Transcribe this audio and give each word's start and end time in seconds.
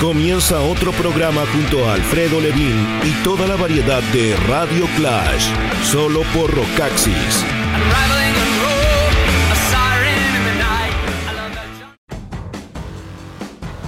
Comienza 0.00 0.60
otro 0.60 0.92
programa 0.92 1.42
junto 1.52 1.88
a 1.88 1.94
Alfredo 1.94 2.40
Levin 2.40 3.00
y 3.04 3.24
toda 3.24 3.46
la 3.46 3.56
variedad 3.56 4.02
de 4.12 4.36
Radio 4.48 4.86
Clash, 4.96 5.46
solo 5.82 6.22
por 6.34 6.50
Rocaxis. 6.54 7.44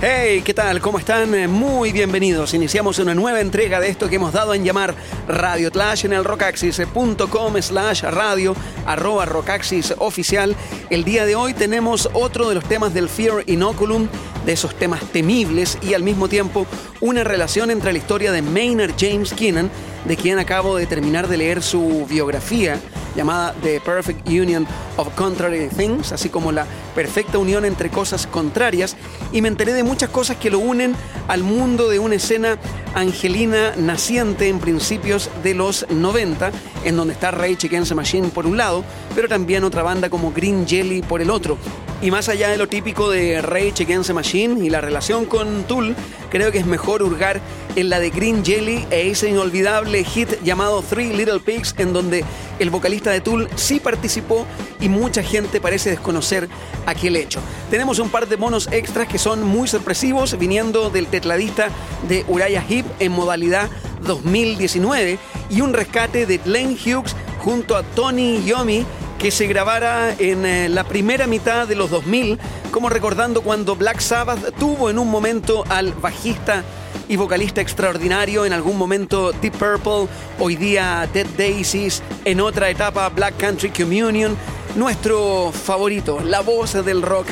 Hey, 0.03 0.43
¿qué 0.45 0.53
tal? 0.53 0.81
¿Cómo 0.83 0.99
están? 0.99 1.35
Eh, 1.35 1.49
Muy 1.49 1.91
bienvenidos. 1.91 2.53
Iniciamos 2.53 2.99
una 2.99 3.15
nueva 3.15 3.41
entrega 3.41 3.81
de 3.81 3.89
esto 3.89 4.11
que 4.11 4.17
hemos 4.17 4.33
dado 4.33 4.53
en 4.53 4.63
llamar 4.63 4.95
Radio 5.27 5.71
Clash 5.73 6.05
en 6.05 6.13
el 6.13 6.23
rockaxis.com 6.23 7.63
slash 7.63 8.03
radio 8.03 8.55
arroba 8.85 9.25
rockaxis 9.25 9.95
oficial. 9.99 10.55
El 10.91 11.03
día 11.05 11.25
de 11.25 11.35
hoy 11.35 11.55
tenemos 11.55 12.11
otro 12.13 12.49
de 12.51 12.57
los 12.57 12.65
temas 12.65 12.93
del 12.93 13.09
Fear 13.09 13.45
Inoculum, 13.47 14.07
de 14.47 14.53
esos 14.53 14.75
temas 14.77 15.03
temibles 15.13 15.77
y 15.83 15.93
al 15.95 16.03
mismo 16.03 16.29
tiempo 16.29 16.67
una 17.01 17.25
relación 17.25 17.71
entre 17.71 17.93
la 17.93 17.99
historia 17.99 18.33
de 18.33 18.43
Maynard 18.43 18.95
James 18.99 19.35
Keenan, 19.35 19.71
de 20.07 20.17
quien 20.17 20.39
acabo 20.39 20.77
de 20.77 20.87
terminar 20.87 21.29
de 21.29 21.37
leer 21.37 21.63
su 21.63 22.07
biografía 22.09 22.81
llamada 23.17 23.55
The 23.63 23.81
Perfect 23.81 24.29
Union 24.29 24.67
of 24.97 25.09
Contrary 25.15 25.69
Things, 25.69 26.13
así 26.13 26.29
como 26.29 26.53
la 26.53 26.67
perfecta 26.95 27.39
unión 27.39 27.65
entre 27.65 27.89
cosas 27.91 28.27
contrarias, 28.27 28.97
y 29.33 29.43
me 29.43 29.49
enteré 29.49 29.73
de 29.73 29.83
muchas 29.83 30.11
cosas 30.11 30.37
que 30.37 30.51
lo 30.51 30.59
unen 30.59 30.95
al 31.27 31.43
mundo 31.43 31.89
de 31.89 31.99
una 31.99 32.17
escena 32.17 32.59
angelina 32.95 33.75
naciente 33.77 34.49
en 34.49 34.61
principios 34.61 35.31
de 35.43 35.55
los 35.55 35.87
90, 35.91 36.53
en 36.85 36.97
donde 36.97 37.15
está 37.15 37.31
Rage 37.31 37.67
Against 37.67 37.89
the 37.89 37.95
Machine 37.95 38.29
por 38.29 38.47
un 38.47 38.59
lado, 38.59 38.85
pero 39.15 39.29
también 39.29 39.65
otra 39.65 39.83
banda 39.83 40.11
como 40.11 40.33
Green 40.33 40.67
Jelly 40.69 41.03
por 41.03 41.21
el 41.21 41.31
otro. 41.31 41.59
Y 42.07 42.13
más 42.13 42.29
allá 42.29 42.51
de 42.51 42.57
lo 42.57 42.69
típico 42.69 43.11
de 43.11 43.43
Rage 43.43 43.83
Against 43.83 44.07
the 44.07 44.15
Machine 44.15 44.65
y 44.65 44.71
la 44.71 44.81
relación 44.81 45.25
con 45.25 45.65
Tool, 45.65 45.97
creo 46.31 46.53
que 46.53 46.59
es 46.59 46.65
mejor 46.65 47.03
hurgar 47.03 47.41
en 47.75 47.89
la 47.89 47.99
de 47.99 48.11
Green 48.11 48.45
Jelly 48.45 48.87
e 48.93 49.11
ese 49.11 49.29
inolvidable 49.29 50.05
hit 50.05 50.41
llamado 50.45 50.83
Three 50.83 51.13
Little 51.13 51.41
Pigs, 51.41 51.75
en 51.79 51.93
donde 51.93 52.25
el 52.61 52.71
vocalista 52.71 53.11
de 53.11 53.21
Tool 53.21 53.49
sí 53.57 53.81
participó 53.81 54.47
y 54.81 54.89
mucha 54.89 55.21
gente 55.25 55.61
parece 55.61 55.91
desconocer 55.91 56.49
aquel 56.87 57.17
hecho. 57.17 57.41
Tenemos 57.73 57.99
un 57.99 58.09
par 58.09 58.29
de 58.29 58.37
monos 58.37 58.69
extras 58.71 59.09
que 59.09 59.19
son 59.19 59.43
muy 59.43 59.67
sorpresivos, 59.67 60.39
viniendo 60.39 60.91
del 60.91 61.09
tecladista 61.09 61.71
de 62.07 62.25
Uriah 62.29 62.65
Heep 62.69 62.87
en 63.01 63.11
modalidad 63.11 63.69
2019 64.03 65.19
y 65.51 65.61
un 65.61 65.73
rescate 65.73 66.25
de 66.25 66.39
Glenn 66.39 66.79
Hughes 66.79 67.17
junto 67.41 67.75
a 67.75 67.83
Tony 67.83 68.45
Yomi 68.45 68.87
que 69.19 69.31
se 69.31 69.47
grabara 69.47 70.15
en 70.19 70.45
eh, 70.45 70.69
la 70.69 70.85
primera 70.85 71.27
mitad 71.27 71.67
de 71.67 71.75
los 71.75 71.91
2000, 71.91 72.39
como 72.71 72.89
recordando 72.89 73.43
cuando 73.43 73.77
Black 73.77 74.01
Sabbath 74.01 74.55
tuvo 74.59 74.91
en 74.91 74.99
un 74.99 75.11
momento 75.11 75.65
al 75.69 75.93
bajista 75.93 76.65
y 77.09 77.17
vocalista 77.17 77.61
extraordinario, 77.61 78.45
en 78.45 78.53
algún 78.53 78.77
momento 78.77 79.33
Deep 79.33 79.55
Purple, 79.55 80.09
hoy 80.39 80.57
día 80.57 81.09
Dead 81.13 81.27
Daisies, 81.39 82.03
en 82.25 82.41
otra 82.41 82.69
etapa 82.69 83.09
Black 83.09 83.37
Country 83.39 83.71
Communion, 83.71 84.37
nuestro 84.75 85.51
favorito, 85.53 86.21
la 86.21 86.41
voz 86.41 86.73
del 86.85 87.03
rock. 87.03 87.27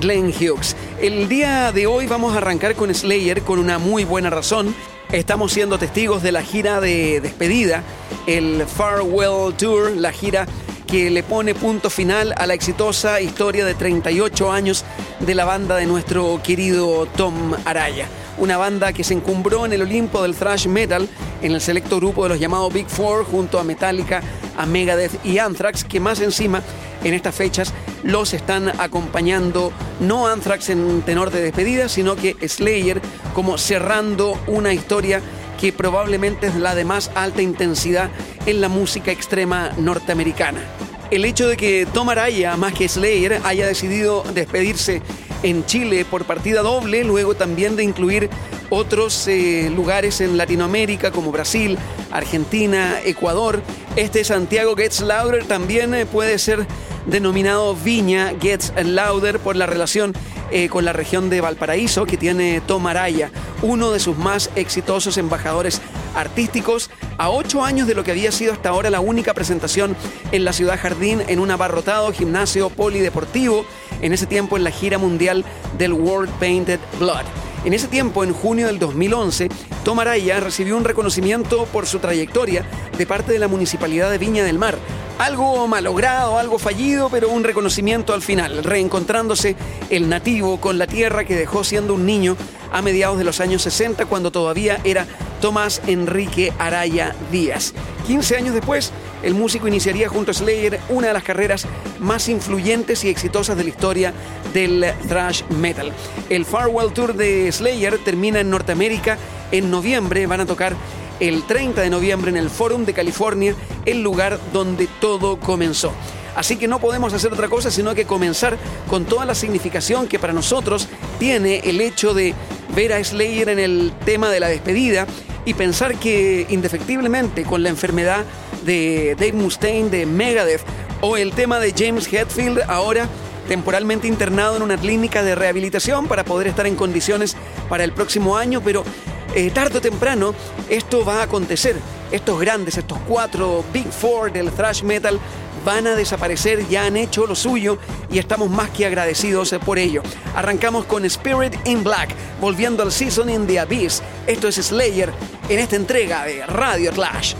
Glenn 0.00 0.28
Hughes. 0.28 0.76
El 1.00 1.28
día 1.28 1.72
de 1.72 1.86
hoy 1.86 2.06
vamos 2.06 2.34
a 2.34 2.38
arrancar 2.38 2.74
con 2.74 2.94
Slayer 2.94 3.42
con 3.42 3.58
una 3.58 3.78
muy 3.78 4.04
buena 4.04 4.30
razón. 4.30 4.74
Estamos 5.10 5.52
siendo 5.52 5.78
testigos 5.78 6.22
de 6.22 6.30
la 6.30 6.42
gira 6.42 6.80
de 6.80 7.20
despedida, 7.20 7.82
el 8.26 8.64
Farewell 8.66 9.54
Tour, 9.56 9.96
la 9.96 10.12
gira 10.12 10.46
que 10.88 11.10
le 11.10 11.22
pone 11.22 11.54
punto 11.54 11.90
final 11.90 12.32
a 12.36 12.46
la 12.46 12.54
exitosa 12.54 13.20
historia 13.20 13.66
de 13.66 13.74
38 13.74 14.50
años 14.50 14.86
de 15.20 15.34
la 15.34 15.44
banda 15.44 15.76
de 15.76 15.84
nuestro 15.84 16.40
querido 16.42 17.06
Tom 17.14 17.52
Araya. 17.66 18.08
Una 18.38 18.56
banda 18.56 18.94
que 18.94 19.04
se 19.04 19.12
encumbró 19.12 19.66
en 19.66 19.74
el 19.74 19.82
Olimpo 19.82 20.22
del 20.22 20.34
thrash 20.34 20.66
metal 20.66 21.06
en 21.42 21.52
el 21.52 21.60
selecto 21.60 21.98
grupo 21.98 22.22
de 22.22 22.30
los 22.30 22.40
llamados 22.40 22.72
Big 22.72 22.88
Four 22.88 23.26
junto 23.26 23.58
a 23.58 23.64
Metallica, 23.64 24.22
a 24.56 24.64
Megadeth 24.64 25.24
y 25.26 25.38
Anthrax, 25.38 25.84
que 25.84 26.00
más 26.00 26.20
encima 26.20 26.62
en 27.04 27.12
estas 27.12 27.34
fechas 27.34 27.74
los 28.02 28.32
están 28.32 28.70
acompañando 28.80 29.72
no 30.00 30.26
Anthrax 30.26 30.70
en 30.70 31.02
tenor 31.02 31.30
de 31.30 31.42
despedida, 31.42 31.90
sino 31.90 32.16
que 32.16 32.34
Slayer 32.48 33.02
como 33.34 33.58
cerrando 33.58 34.40
una 34.46 34.72
historia 34.72 35.20
que 35.60 35.70
probablemente 35.70 36.46
es 36.46 36.54
la 36.54 36.74
de 36.74 36.86
más 36.86 37.10
alta 37.14 37.42
intensidad 37.42 38.08
en 38.46 38.62
la 38.62 38.68
música 38.68 39.10
extrema 39.10 39.72
norteamericana. 39.76 40.77
El 41.10 41.24
hecho 41.24 41.48
de 41.48 41.56
que 41.56 41.86
Tom 41.92 42.10
Araya, 42.10 42.56
más 42.58 42.74
que 42.74 42.86
Slayer, 42.86 43.40
haya 43.44 43.66
decidido 43.66 44.22
despedirse 44.34 45.00
en 45.42 45.64
Chile 45.64 46.04
por 46.04 46.24
partida 46.24 46.60
doble, 46.60 47.02
luego 47.02 47.34
también 47.34 47.76
de 47.76 47.84
incluir 47.84 48.28
otros 48.68 49.26
eh, 49.26 49.70
lugares 49.74 50.20
en 50.20 50.36
Latinoamérica 50.36 51.10
como 51.10 51.32
Brasil, 51.32 51.78
Argentina, 52.10 53.00
Ecuador. 53.02 53.62
Este 53.96 54.22
Santiago 54.22 54.76
Gets 54.76 55.00
Louder 55.00 55.44
también 55.44 55.94
eh, 55.94 56.04
puede 56.04 56.38
ser 56.38 56.66
denominado 57.08 57.74
Viña 57.74 58.34
Gets 58.40 58.72
Louder 58.84 59.40
por 59.40 59.56
la 59.56 59.66
relación 59.66 60.12
eh, 60.50 60.68
con 60.68 60.84
la 60.84 60.92
región 60.92 61.28
de 61.28 61.40
Valparaíso 61.40 62.06
que 62.06 62.16
tiene 62.16 62.60
Tom 62.60 62.86
Araya, 62.86 63.30
uno 63.62 63.90
de 63.90 64.00
sus 64.00 64.16
más 64.16 64.50
exitosos 64.54 65.18
embajadores 65.18 65.80
artísticos, 66.14 66.90
a 67.18 67.30
ocho 67.30 67.64
años 67.64 67.86
de 67.86 67.94
lo 67.94 68.04
que 68.04 68.12
había 68.12 68.32
sido 68.32 68.52
hasta 68.52 68.70
ahora 68.70 68.90
la 68.90 69.00
única 69.00 69.34
presentación 69.34 69.96
en 70.32 70.44
la 70.44 70.52
ciudad 70.52 70.78
jardín 70.78 71.22
en 71.28 71.38
un 71.38 71.50
abarrotado 71.50 72.12
gimnasio 72.12 72.70
polideportivo, 72.70 73.64
en 74.00 74.12
ese 74.12 74.26
tiempo 74.26 74.56
en 74.56 74.64
la 74.64 74.70
gira 74.70 74.98
mundial 74.98 75.44
del 75.76 75.92
World 75.92 76.30
Painted 76.38 76.80
Blood. 76.98 77.24
En 77.64 77.74
ese 77.74 77.88
tiempo, 77.88 78.22
en 78.22 78.32
junio 78.32 78.68
del 78.68 78.78
2011, 78.78 79.48
Tom 79.84 79.98
Araya 79.98 80.38
recibió 80.40 80.76
un 80.76 80.84
reconocimiento 80.84 81.66
por 81.66 81.86
su 81.86 81.98
trayectoria 81.98 82.64
de 82.96 83.06
parte 83.06 83.32
de 83.32 83.38
la 83.38 83.48
Municipalidad 83.48 84.10
de 84.10 84.18
Viña 84.18 84.44
del 84.44 84.58
Mar. 84.58 84.78
Algo 85.18 85.66
malogrado, 85.66 86.38
algo 86.38 86.60
fallido, 86.60 87.10
pero 87.10 87.28
un 87.28 87.42
reconocimiento 87.42 88.14
al 88.14 88.22
final, 88.22 88.62
reencontrándose 88.62 89.56
el 89.90 90.08
nativo 90.08 90.60
con 90.60 90.78
la 90.78 90.86
tierra 90.86 91.24
que 91.24 91.34
dejó 91.34 91.64
siendo 91.64 91.94
un 91.94 92.06
niño 92.06 92.36
a 92.70 92.82
mediados 92.82 93.18
de 93.18 93.24
los 93.24 93.40
años 93.40 93.62
60 93.62 94.06
cuando 94.06 94.30
todavía 94.30 94.78
era 94.84 95.06
Tomás 95.40 95.82
Enrique 95.88 96.52
Araya 96.60 97.16
Díaz. 97.32 97.74
15 98.06 98.36
años 98.36 98.54
después, 98.54 98.92
el 99.24 99.34
músico 99.34 99.66
iniciaría 99.66 100.08
junto 100.08 100.30
a 100.30 100.34
Slayer 100.34 100.78
una 100.88 101.08
de 101.08 101.12
las 101.12 101.24
carreras 101.24 101.66
más 101.98 102.28
influyentes 102.28 103.02
y 103.02 103.08
exitosas 103.08 103.56
de 103.56 103.64
la 103.64 103.70
historia 103.70 104.14
del 104.54 104.86
thrash 105.08 105.42
metal. 105.50 105.92
El 106.30 106.44
Farewell 106.44 106.92
Tour 106.92 107.14
de 107.14 107.50
Slayer 107.50 107.98
termina 107.98 108.38
en 108.38 108.50
Norteamérica 108.50 109.18
en 109.50 109.68
noviembre, 109.68 110.28
van 110.28 110.42
a 110.42 110.46
tocar 110.46 110.76
el 111.20 111.44
30 111.44 111.80
de 111.80 111.90
noviembre 111.90 112.30
en 112.30 112.36
el 112.36 112.50
Forum 112.50 112.84
de 112.84 112.94
California, 112.94 113.54
el 113.84 114.02
lugar 114.02 114.38
donde 114.52 114.88
todo 115.00 115.38
comenzó. 115.38 115.92
Así 116.36 116.56
que 116.56 116.68
no 116.68 116.78
podemos 116.78 117.12
hacer 117.12 117.32
otra 117.32 117.48
cosa 117.48 117.70
sino 117.70 117.94
que 117.94 118.04
comenzar 118.04 118.56
con 118.88 119.04
toda 119.06 119.24
la 119.24 119.34
significación 119.34 120.06
que 120.06 120.18
para 120.18 120.32
nosotros 120.32 120.88
tiene 121.18 121.60
el 121.64 121.80
hecho 121.80 122.14
de 122.14 122.34
ver 122.76 122.92
a 122.92 123.02
Slayer 123.02 123.48
en 123.48 123.58
el 123.58 123.92
tema 124.04 124.30
de 124.30 124.38
la 124.38 124.48
despedida 124.48 125.06
y 125.44 125.54
pensar 125.54 125.96
que 125.96 126.46
indefectiblemente 126.48 127.42
con 127.42 127.62
la 127.62 127.70
enfermedad 127.70 128.24
de 128.64 129.16
Dave 129.18 129.32
Mustaine 129.32 129.90
de 129.90 130.06
Megadeth 130.06 130.60
o 131.00 131.16
el 131.16 131.32
tema 131.32 131.58
de 131.58 131.74
James 131.76 132.12
Hetfield 132.12 132.60
ahora 132.68 133.08
temporalmente 133.48 134.06
internado 134.06 134.56
en 134.56 134.62
una 134.62 134.76
clínica 134.76 135.22
de 135.22 135.34
rehabilitación 135.34 136.06
para 136.06 136.24
poder 136.24 136.48
estar 136.48 136.66
en 136.66 136.76
condiciones 136.76 137.34
para 137.68 137.82
el 137.82 137.92
próximo 137.92 138.36
año, 138.36 138.60
pero 138.62 138.84
eh, 139.34 139.50
tarde 139.50 139.78
o 139.78 139.80
temprano 139.80 140.34
esto 140.68 141.04
va 141.04 141.20
a 141.20 141.22
acontecer. 141.24 141.76
Estos 142.10 142.40
grandes, 142.40 142.78
estos 142.78 142.98
cuatro 143.06 143.64
Big 143.72 143.90
Four 143.90 144.32
del 144.32 144.50
thrash 144.50 144.82
metal 144.82 145.18
van 145.64 145.86
a 145.86 145.94
desaparecer, 145.94 146.66
ya 146.68 146.86
han 146.86 146.96
hecho 146.96 147.26
lo 147.26 147.34
suyo 147.34 147.78
y 148.10 148.18
estamos 148.18 148.48
más 148.50 148.70
que 148.70 148.86
agradecidos 148.86 149.54
por 149.64 149.78
ello. 149.78 150.02
Arrancamos 150.34 150.86
con 150.86 151.04
Spirit 151.04 151.54
in 151.66 151.84
Black, 151.84 152.14
volviendo 152.40 152.82
al 152.82 152.92
Season 152.92 153.28
in 153.28 153.46
the 153.46 153.58
Abyss. 153.58 154.02
Esto 154.26 154.48
es 154.48 154.56
Slayer 154.56 155.12
en 155.48 155.58
esta 155.58 155.76
entrega 155.76 156.24
de 156.24 156.46
Radio 156.46 156.92
Clash. 156.92 157.34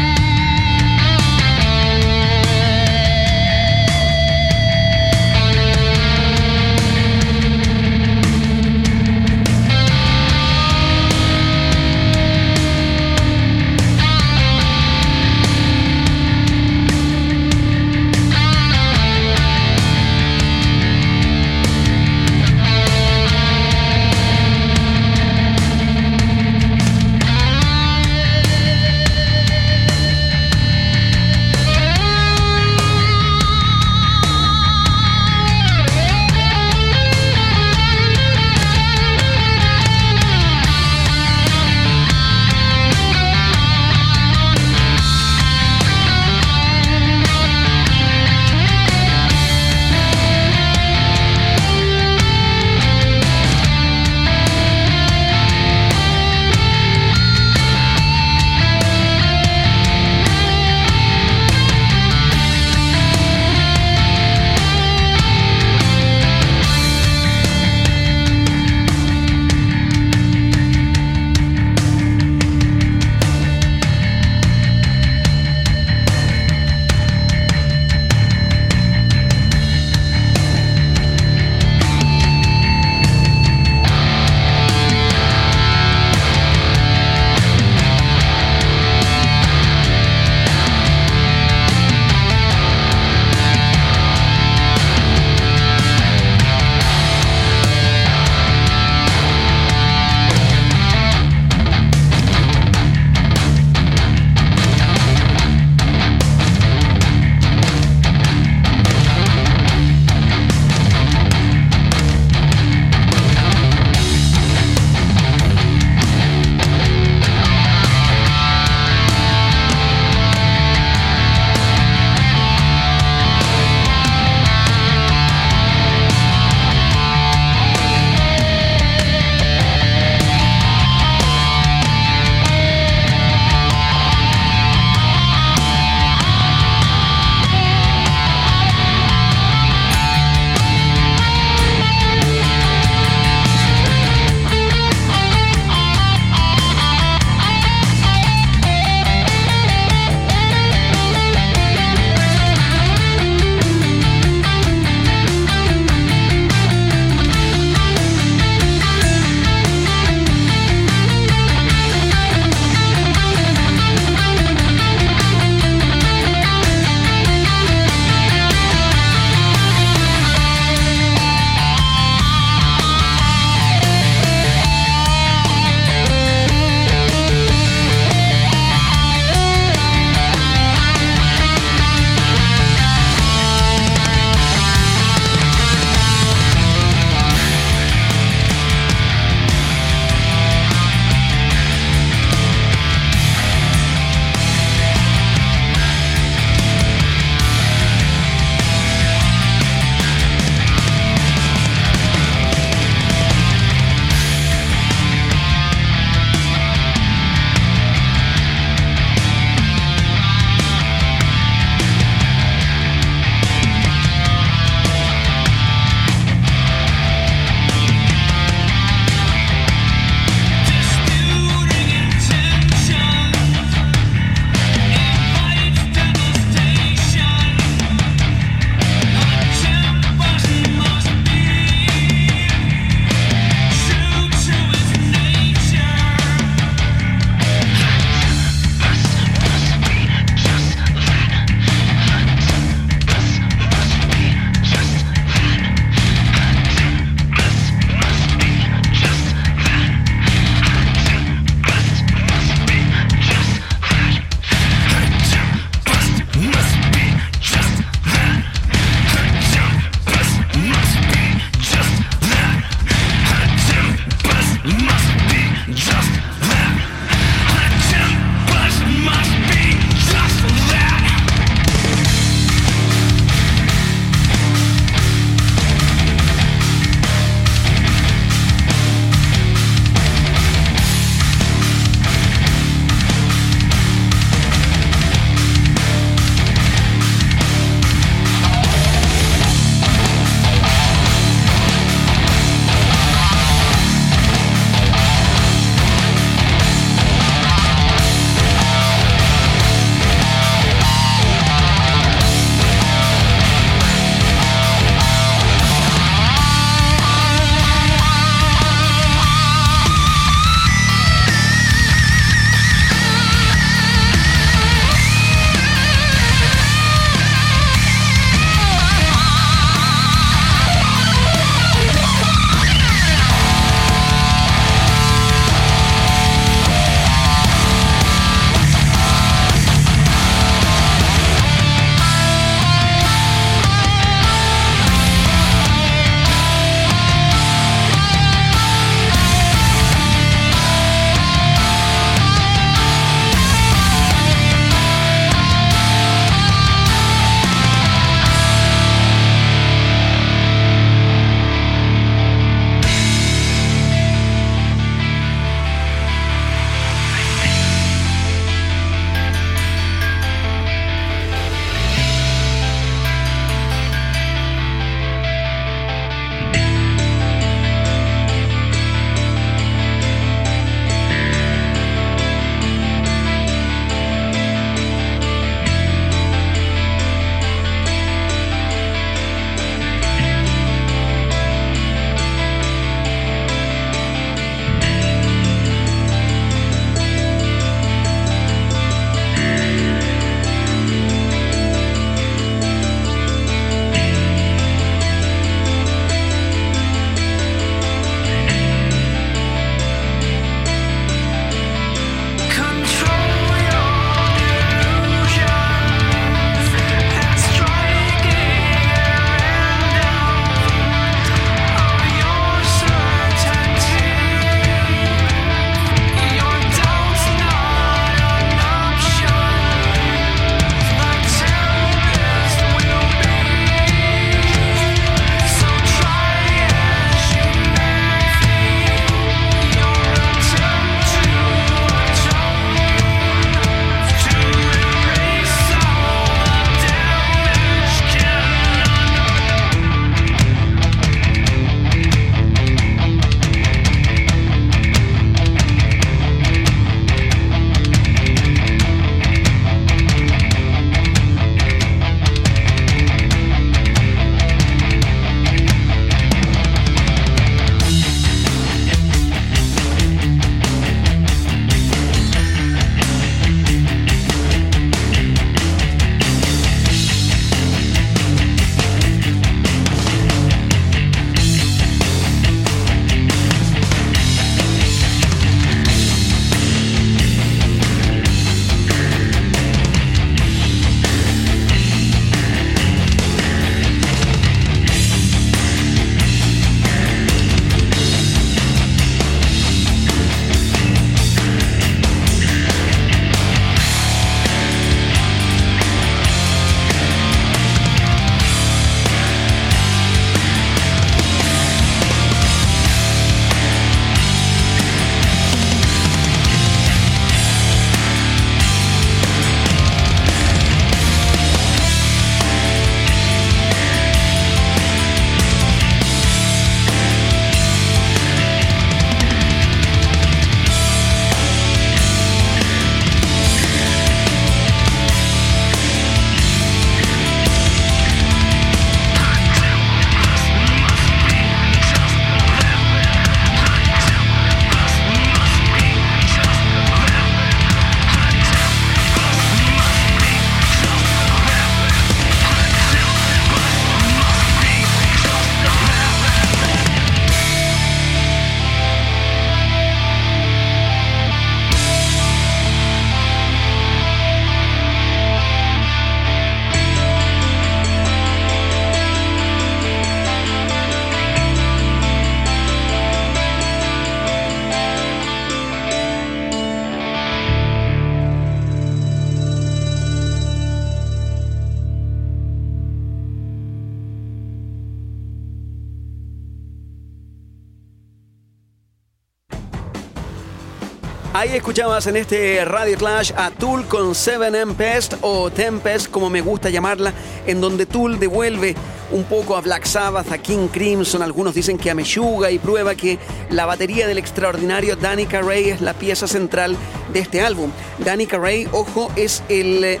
Ahí 581.32 581.54
escuchabas 581.54 582.08
en 582.08 582.16
este 582.16 582.64
Radio 582.64 582.98
Clash 582.98 583.30
a 583.36 583.52
Tool 583.52 583.86
con 583.86 584.14
7M 584.14 584.74
Pest 584.74 585.14
o 585.20 585.48
Tempest, 585.48 586.10
como 586.10 586.28
me 586.28 586.40
gusta 586.40 586.70
llamarla, 586.70 587.12
en 587.46 587.60
donde 587.60 587.86
Tool 587.86 588.18
devuelve 588.18 588.74
un 589.12 589.22
poco 589.22 589.56
a 589.56 589.60
Black 589.60 589.84
Sabbath, 589.84 590.32
a 590.32 590.38
King 590.38 590.66
Crimson, 590.66 591.22
algunos 591.22 591.54
dicen 591.54 591.78
que 591.78 591.88
a 591.88 591.94
Meshuga 591.94 592.50
y 592.50 592.58
prueba 592.58 592.96
que 592.96 593.20
la 593.48 593.64
batería 593.64 594.08
del 594.08 594.18
extraordinario 594.18 594.96
Danny 594.96 595.26
Carey 595.26 595.70
es 595.70 595.80
la 595.80 595.94
pieza 595.94 596.26
central 596.26 596.76
de 597.12 597.20
este 597.20 597.42
álbum. 597.42 597.70
Danny 597.98 598.26
Carey, 598.26 598.66
ojo, 598.72 599.08
es 599.14 599.44
el 599.48 599.84
eh, 599.84 600.00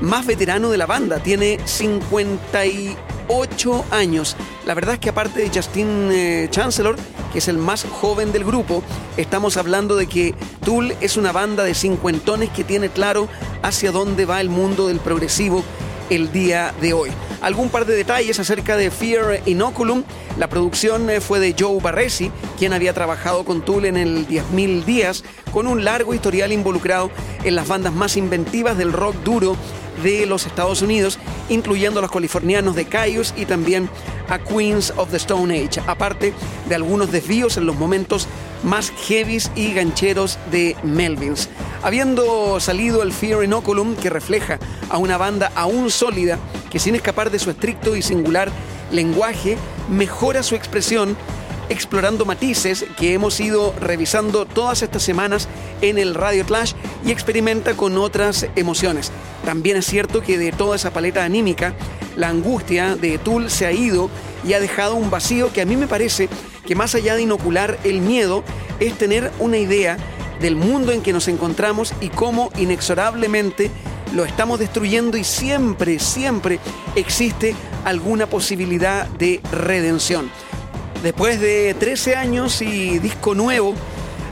más 0.00 0.26
veterano 0.26 0.70
de 0.70 0.78
la 0.78 0.86
banda, 0.86 1.18
tiene 1.18 1.58
58 1.64 3.84
años. 3.90 4.36
La 4.64 4.74
verdad 4.74 4.94
es 4.94 5.00
que 5.00 5.08
aparte 5.08 5.40
de 5.40 5.50
Justin 5.52 6.08
eh, 6.12 6.46
Chancellor, 6.52 6.94
que 7.32 7.38
es 7.38 7.48
el 7.48 7.58
más 7.58 7.84
joven 7.84 8.32
del 8.32 8.44
grupo, 8.44 8.82
estamos 9.16 9.56
hablando 9.56 9.96
de 9.96 10.06
que 10.06 10.34
Tool 10.64 10.94
es 11.00 11.16
una 11.16 11.32
banda 11.32 11.64
de 11.64 11.74
cincuentones 11.74 12.50
que 12.50 12.64
tiene 12.64 12.88
claro 12.88 13.28
hacia 13.62 13.92
dónde 13.92 14.24
va 14.24 14.40
el 14.40 14.50
mundo 14.50 14.88
del 14.88 15.00
progresivo 15.00 15.64
el 16.10 16.32
día 16.32 16.74
de 16.80 16.92
hoy. 16.92 17.10
Algún 17.40 17.68
par 17.68 17.86
de 17.86 17.94
detalles 17.94 18.40
acerca 18.40 18.76
de 18.76 18.90
Fear 18.90 19.42
Inoculum. 19.46 20.02
La 20.38 20.48
producción 20.48 21.08
eh, 21.10 21.20
fue 21.20 21.38
de 21.38 21.54
Joe 21.58 21.80
Barresi, 21.80 22.30
quien 22.58 22.72
había 22.72 22.94
trabajado 22.94 23.44
con 23.44 23.62
Tool 23.62 23.84
en 23.84 23.96
el 23.96 24.26
10.000 24.26 24.84
días, 24.84 25.24
con 25.52 25.66
un 25.66 25.84
largo 25.84 26.14
historial 26.14 26.52
involucrado 26.52 27.10
en 27.44 27.54
las 27.54 27.68
bandas 27.68 27.92
más 27.92 28.16
inventivas 28.16 28.76
del 28.76 28.92
rock 28.92 29.16
duro 29.22 29.56
de 30.02 30.26
los 30.26 30.46
Estados 30.46 30.82
Unidos, 30.82 31.18
incluyendo 31.48 31.98
a 31.98 32.02
los 32.02 32.10
californianos 32.10 32.74
de 32.74 32.86
Caius 32.86 33.34
y 33.36 33.44
también 33.44 33.88
a 34.28 34.38
Queens 34.38 34.92
of 34.96 35.10
the 35.10 35.16
Stone 35.16 35.54
Age, 35.54 35.80
aparte 35.86 36.32
de 36.68 36.74
algunos 36.74 37.10
desvíos 37.10 37.56
en 37.56 37.66
los 37.66 37.76
momentos 37.76 38.28
más 38.62 38.90
heavies 39.06 39.50
y 39.54 39.72
gancheros 39.72 40.38
de 40.50 40.76
Melvins. 40.82 41.48
Habiendo 41.82 42.58
salido 42.60 43.02
el 43.02 43.12
Fear 43.12 43.44
Inoculum, 43.44 43.94
que 43.96 44.10
refleja 44.10 44.58
a 44.90 44.98
una 44.98 45.16
banda 45.16 45.52
aún 45.54 45.90
sólida, 45.90 46.38
que 46.70 46.78
sin 46.78 46.94
escapar 46.94 47.30
de 47.30 47.38
su 47.38 47.50
estricto 47.50 47.96
y 47.96 48.02
singular 48.02 48.50
lenguaje, 48.90 49.56
mejora 49.88 50.42
su 50.42 50.54
expresión 50.54 51.16
explorando 51.68 52.24
matices 52.24 52.84
que 52.98 53.14
hemos 53.14 53.38
ido 53.40 53.74
revisando 53.80 54.46
todas 54.46 54.82
estas 54.82 55.02
semanas 55.02 55.48
en 55.80 55.98
el 55.98 56.14
Radio 56.14 56.44
Clash 56.44 56.72
y 57.04 57.10
experimenta 57.10 57.74
con 57.74 57.96
otras 57.98 58.46
emociones. 58.56 59.12
También 59.44 59.76
es 59.76 59.86
cierto 59.86 60.22
que 60.22 60.38
de 60.38 60.52
toda 60.52 60.76
esa 60.76 60.92
paleta 60.92 61.24
anímica, 61.24 61.74
la 62.16 62.28
angustia 62.28 62.96
de 62.96 63.18
Tool 63.18 63.50
se 63.50 63.66
ha 63.66 63.72
ido 63.72 64.10
y 64.46 64.52
ha 64.52 64.60
dejado 64.60 64.94
un 64.94 65.10
vacío 65.10 65.52
que 65.52 65.60
a 65.60 65.66
mí 65.66 65.76
me 65.76 65.86
parece 65.86 66.28
que 66.66 66.74
más 66.74 66.94
allá 66.94 67.16
de 67.16 67.22
inocular 67.22 67.78
el 67.84 68.00
miedo, 68.00 68.44
es 68.78 68.96
tener 68.98 69.32
una 69.38 69.56
idea 69.56 69.96
del 70.40 70.54
mundo 70.54 70.92
en 70.92 71.00
que 71.00 71.12
nos 71.12 71.26
encontramos 71.28 71.94
y 72.00 72.10
cómo 72.10 72.50
inexorablemente 72.58 73.70
lo 74.14 74.24
estamos 74.24 74.58
destruyendo 74.58 75.16
y 75.16 75.24
siempre, 75.24 75.98
siempre 75.98 76.60
existe 76.94 77.54
alguna 77.84 78.26
posibilidad 78.26 79.06
de 79.06 79.40
redención. 79.50 80.30
Después 81.02 81.40
de 81.40 81.74
13 81.78 82.16
años 82.16 82.60
y 82.60 82.98
disco 82.98 83.34
nuevo, 83.36 83.72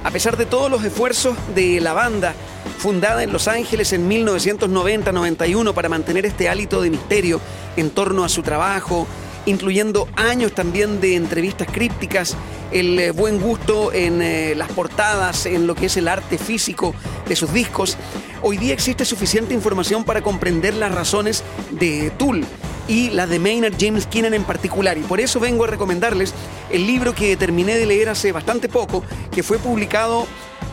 a 0.02 0.10
pesar 0.10 0.36
de 0.36 0.46
todos 0.46 0.68
los 0.68 0.82
esfuerzos 0.84 1.36
de 1.54 1.80
la 1.80 1.92
banda, 1.92 2.34
fundada 2.78 3.22
en 3.22 3.32
Los 3.32 3.46
Ángeles 3.46 3.92
en 3.92 4.08
1990-91 4.10 5.72
para 5.74 5.88
mantener 5.88 6.26
este 6.26 6.48
hálito 6.48 6.82
de 6.82 6.90
misterio 6.90 7.40
en 7.76 7.90
torno 7.90 8.24
a 8.24 8.28
su 8.28 8.42
trabajo, 8.42 9.06
incluyendo 9.46 10.08
años 10.16 10.52
también 10.52 11.00
de 11.00 11.14
entrevistas 11.14 11.68
crípticas, 11.70 12.36
el 12.72 12.98
eh, 12.98 13.10
buen 13.12 13.40
gusto 13.40 13.92
en 13.92 14.20
eh, 14.20 14.54
las 14.56 14.70
portadas, 14.72 15.46
en 15.46 15.68
lo 15.68 15.76
que 15.76 15.86
es 15.86 15.96
el 15.96 16.08
arte 16.08 16.36
físico 16.36 16.96
de 17.28 17.36
sus 17.36 17.52
discos, 17.52 17.96
hoy 18.42 18.56
día 18.56 18.74
existe 18.74 19.04
suficiente 19.04 19.54
información 19.54 20.02
para 20.02 20.20
comprender 20.20 20.74
las 20.74 20.92
razones 20.92 21.44
de 21.70 22.10
Tool 22.18 22.44
y 22.88 23.10
las 23.10 23.28
de 23.28 23.38
Maynard 23.38 23.74
James 23.78 24.06
Keenan 24.06 24.34
en 24.34 24.44
particular. 24.44 24.96
Y 24.98 25.02
por 25.02 25.20
eso 25.20 25.40
vengo 25.40 25.64
a 25.64 25.66
recomendarles 25.66 26.34
el 26.70 26.86
libro 26.86 27.14
que 27.14 27.36
terminé 27.36 27.76
de 27.76 27.86
leer 27.86 28.08
hace 28.08 28.32
bastante 28.32 28.68
poco, 28.68 29.02
que 29.32 29.42
fue 29.42 29.58
publicado 29.58 30.26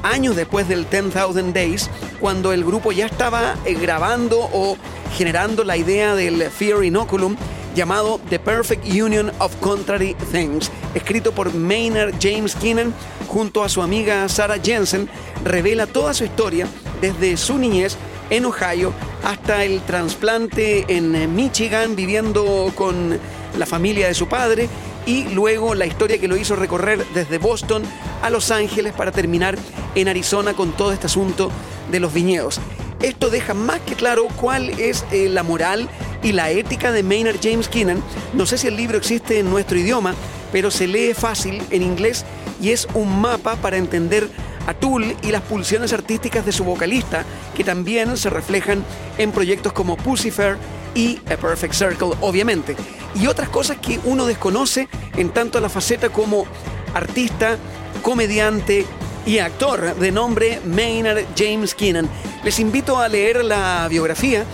años 0.04 0.36
después 0.36 0.68
del 0.68 0.86
10,000 0.90 1.54
Days, 1.54 1.90
cuando 2.20 2.54
el 2.54 2.64
grupo 2.64 2.92
ya 2.92 3.06
estaba 3.06 3.56
eh, 3.66 3.74
grabando 3.74 4.50
o 4.54 4.78
generando 5.16 5.64
la 5.64 5.78
idea 5.78 6.16
del 6.16 6.50
Fear 6.50 6.84
Inoculum 6.84 7.36
llamado 7.76 8.20
The 8.30 8.40
Perfect 8.40 8.86
Union 8.86 9.32
of 9.40 9.56
Contrary 9.58 10.16
Things, 10.32 10.72
escrito 10.94 11.32
por 11.32 11.54
Maynard 11.54 12.14
James 12.22 12.56
Keenan 12.56 12.94
junto 13.28 13.64
a 13.64 13.70
su 13.70 13.82
amiga 13.82 14.30
Sarah 14.30 14.60
Jensen, 14.62 15.10
revela 15.44 15.88
toda 15.88 16.14
su 16.14 16.24
historia 16.24 16.68
desde 17.02 17.36
su 17.38 17.58
niñez 17.58 17.98
en 18.34 18.46
Ohio 18.46 18.92
hasta 19.24 19.64
el 19.64 19.82
trasplante 19.82 20.86
en 20.88 21.36
Michigan 21.36 21.96
viviendo 21.96 22.72
con 22.74 23.20
la 23.60 23.66
familia 23.68 24.08
de 24.08 24.16
su 24.16 24.28
padre 24.28 24.68
y 25.06 25.26
luego 25.30 25.76
la 25.76 25.86
historia 25.86 26.18
que 26.18 26.28
lo 26.28 26.36
hizo 26.36 26.56
recorrer 26.56 27.06
desde 27.14 27.38
Boston 27.38 27.84
a 28.24 28.32
Los 28.32 28.50
Ángeles 28.50 28.94
para 28.94 29.12
terminar 29.12 29.56
en 29.94 30.08
Arizona 30.08 30.54
con 30.54 30.72
todo 30.72 30.92
este 30.92 31.06
asunto 31.06 31.52
de 31.92 32.00
los 32.00 32.12
viñedos. 32.12 32.60
Esto 33.04 33.30
deja 33.30 33.54
más 33.54 33.82
que 33.82 33.94
claro 33.94 34.28
cuál 34.36 34.70
es 34.80 35.06
eh, 35.12 35.30
la 35.30 35.44
moral 35.44 35.88
y 36.24 36.32
la 36.32 36.50
ética 36.50 36.92
de 36.92 37.04
Maynard 37.04 37.38
James 37.40 37.68
Keenan. 37.68 38.02
No 38.34 38.48
sé 38.48 38.58
si 38.58 38.68
el 38.68 38.78
libro 38.78 38.98
existe 38.98 39.38
en 39.38 39.50
nuestro 39.52 39.78
idioma, 39.78 40.16
pero 40.52 40.72
se 40.72 40.88
lee 40.88 41.14
fácil 41.14 41.62
en 41.70 41.84
inglés 41.84 42.26
y 42.60 42.72
es 42.72 42.88
un 42.96 43.22
mapa 43.22 43.58
para 43.58 43.78
entender 43.78 44.28
a 44.68 44.74
Tool 44.74 45.16
y 45.22 45.32
las 45.32 45.42
pulsiones 45.42 45.94
artísticas 45.94 46.46
de 46.46 46.52
su 46.52 46.64
vocalista, 46.64 47.24
que 47.56 47.64
también 47.64 48.18
se 48.18 48.30
reflejan 48.30 48.84
en 49.18 49.32
proyectos 49.32 49.74
como 49.74 49.98
Pucifer 49.98 50.58
y 50.96 51.20
A 51.32 51.38
Perfect 51.38 51.74
Circle, 51.74 52.12
obviamente. 52.22 52.76
Y 53.16 53.28
otras 53.28 53.50
cosas 53.50 53.78
que 53.78 54.00
uno 54.06 54.26
desconoce 54.26 54.88
en 55.18 55.30
tanto 55.30 55.60
la 55.60 55.70
faceta 55.70 56.10
como 56.10 56.46
artista, 56.94 57.58
comediante 58.02 58.86
y 59.26 59.40
actor 59.40 59.96
de 59.96 60.12
nombre 60.12 60.60
Maynard 60.66 61.26
James 61.36 61.74
Keenan. 61.74 62.10
Les 62.44 62.60
invito 62.60 63.00
a 63.00 63.08
leer 63.08 63.44
la 63.46 63.88
biografía 63.90 64.46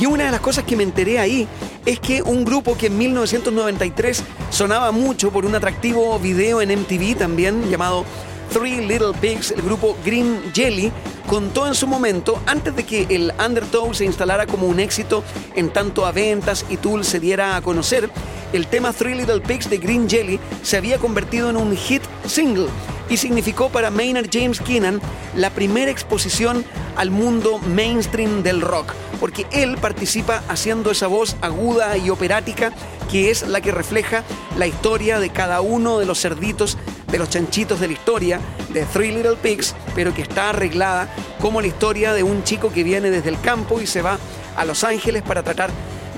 y 0.00 0.06
una 0.06 0.24
de 0.24 0.30
las 0.30 0.40
cosas 0.40 0.64
que 0.64 0.76
me 0.76 0.82
enteré 0.82 1.18
ahí 1.18 1.48
es 1.86 1.98
que 2.00 2.22
un 2.22 2.44
grupo 2.44 2.76
que 2.76 2.88
en 2.88 2.98
1993 2.98 4.22
sonaba 4.50 4.92
mucho 4.92 5.30
por 5.30 5.46
un 5.46 5.54
atractivo 5.54 6.18
video 6.18 6.60
en 6.60 6.78
MTV 6.80 7.16
también 7.16 7.70
llamado 7.70 8.04
Three 8.52 8.86
Little 8.86 9.12
Pigs, 9.20 9.50
el 9.50 9.62
grupo 9.62 9.96
Green 10.04 10.52
Jelly, 10.54 10.92
contó 11.26 11.66
en 11.66 11.74
su 11.74 11.86
momento, 11.86 12.40
antes 12.46 12.74
de 12.74 12.84
que 12.84 13.06
el 13.10 13.32
Undertow 13.44 13.92
se 13.92 14.04
instalara 14.04 14.46
como 14.46 14.66
un 14.66 14.80
éxito 14.80 15.22
en 15.54 15.70
tanto 15.70 16.06
a 16.06 16.12
ventas 16.12 16.64
y 16.68 16.76
Tool 16.76 17.04
se 17.04 17.20
diera 17.20 17.56
a 17.56 17.62
conocer, 17.62 18.10
el 18.52 18.66
tema 18.66 18.92
Three 18.92 19.14
Little 19.14 19.40
Pigs 19.40 19.68
de 19.68 19.78
Green 19.78 20.08
Jelly 20.08 20.40
se 20.62 20.76
había 20.76 20.98
convertido 20.98 21.50
en 21.50 21.56
un 21.56 21.76
hit 21.76 22.02
single 22.26 22.68
y 23.10 23.16
significó 23.16 23.68
para 23.68 23.90
Maynard 23.90 24.28
James 24.32 24.60
Keenan 24.60 25.00
la 25.36 25.50
primera 25.50 25.90
exposición 25.90 26.64
al 26.96 27.10
mundo 27.10 27.58
mainstream 27.58 28.42
del 28.42 28.60
rock, 28.60 28.92
porque 29.20 29.46
él 29.52 29.76
participa 29.78 30.42
haciendo 30.48 30.90
esa 30.90 31.06
voz 31.06 31.36
aguda 31.40 31.96
y 31.96 32.10
operática 32.10 32.72
que 33.10 33.30
es 33.30 33.46
la 33.46 33.60
que 33.60 33.72
refleja 33.72 34.24
la 34.56 34.66
historia 34.66 35.18
de 35.18 35.30
cada 35.30 35.60
uno 35.60 35.98
de 35.98 36.06
los 36.06 36.20
cerditos, 36.20 36.76
de 37.10 37.18
los 37.18 37.28
chanchitos 37.28 37.80
de 37.80 37.88
la 37.88 37.92
historia 37.92 38.40
de 38.72 38.84
Three 38.84 39.12
Little 39.12 39.36
Pigs, 39.36 39.74
pero 39.94 40.14
que 40.14 40.22
está 40.22 40.50
arreglada 40.50 41.08
como 41.40 41.60
la 41.60 41.66
historia 41.66 42.12
de 42.12 42.22
un 42.22 42.44
chico 42.44 42.72
que 42.72 42.84
viene 42.84 43.10
desde 43.10 43.30
el 43.30 43.40
campo 43.40 43.80
y 43.80 43.86
se 43.86 44.02
va 44.02 44.18
a 44.56 44.64
Los 44.64 44.84
Ángeles 44.84 45.22
para 45.22 45.42
tratar 45.42 45.70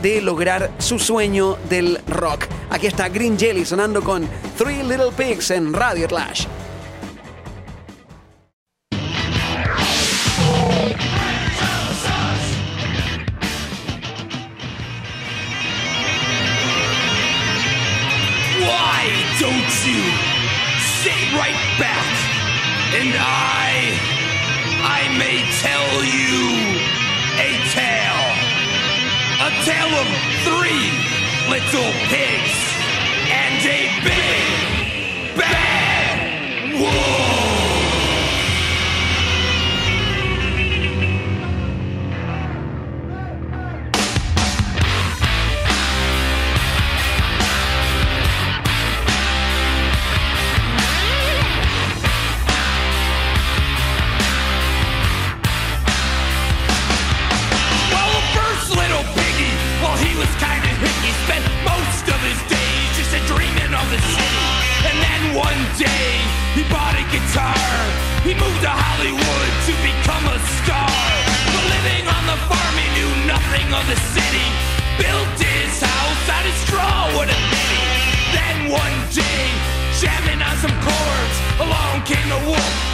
de 0.03 0.20
lograr 0.20 0.70
su 0.79 0.98
sueño 0.98 1.57
del 1.68 1.98
rock. 2.07 2.46
Aquí 2.70 2.87
está 2.87 3.09
Green 3.09 3.38
Jelly 3.38 3.64
sonando 3.64 4.03
con 4.03 4.26
Three 4.57 4.83
Little 4.83 5.12
Pigs 5.16 5.50
en 5.50 5.72
Radio 5.72 6.09
Clash. 6.09 6.46
Three 30.50 30.90
little 31.48 31.92
pigs 32.10 32.58
and 33.30 33.62
a 33.66 33.80
big 34.02 35.36
bad 35.36 36.74
wolf. 36.74 37.19
Bye. 82.61 82.89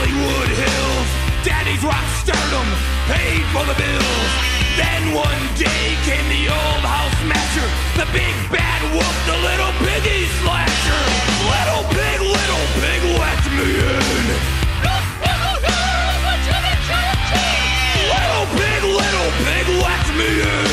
Hollywood 0.00 0.48
Hills. 0.48 1.08
Daddy's 1.44 1.84
rock 1.84 2.00
stardom 2.24 2.68
paid 3.04 3.44
for 3.52 3.68
the 3.68 3.76
bills. 3.76 4.32
Then 4.80 5.12
one 5.12 5.44
day 5.60 5.92
came 6.08 6.24
the 6.32 6.48
old 6.48 6.84
house 6.88 7.12
smasher, 7.20 7.68
the 8.00 8.08
big 8.08 8.32
bad 8.48 8.80
wolf, 8.96 9.16
the 9.28 9.36
little 9.44 9.72
piggy 9.84 10.24
slasher. 10.40 11.04
Little 11.52 11.84
pig, 11.92 12.16
little 12.16 12.66
pig, 12.80 13.00
let 13.20 13.44
me 13.52 13.68
in. 13.76 14.24
Little 18.08 18.46
pig, 18.56 18.80
little 18.88 19.30
pig, 19.44 19.66
let 19.84 20.04
me 20.16 20.28
in. 20.40 20.69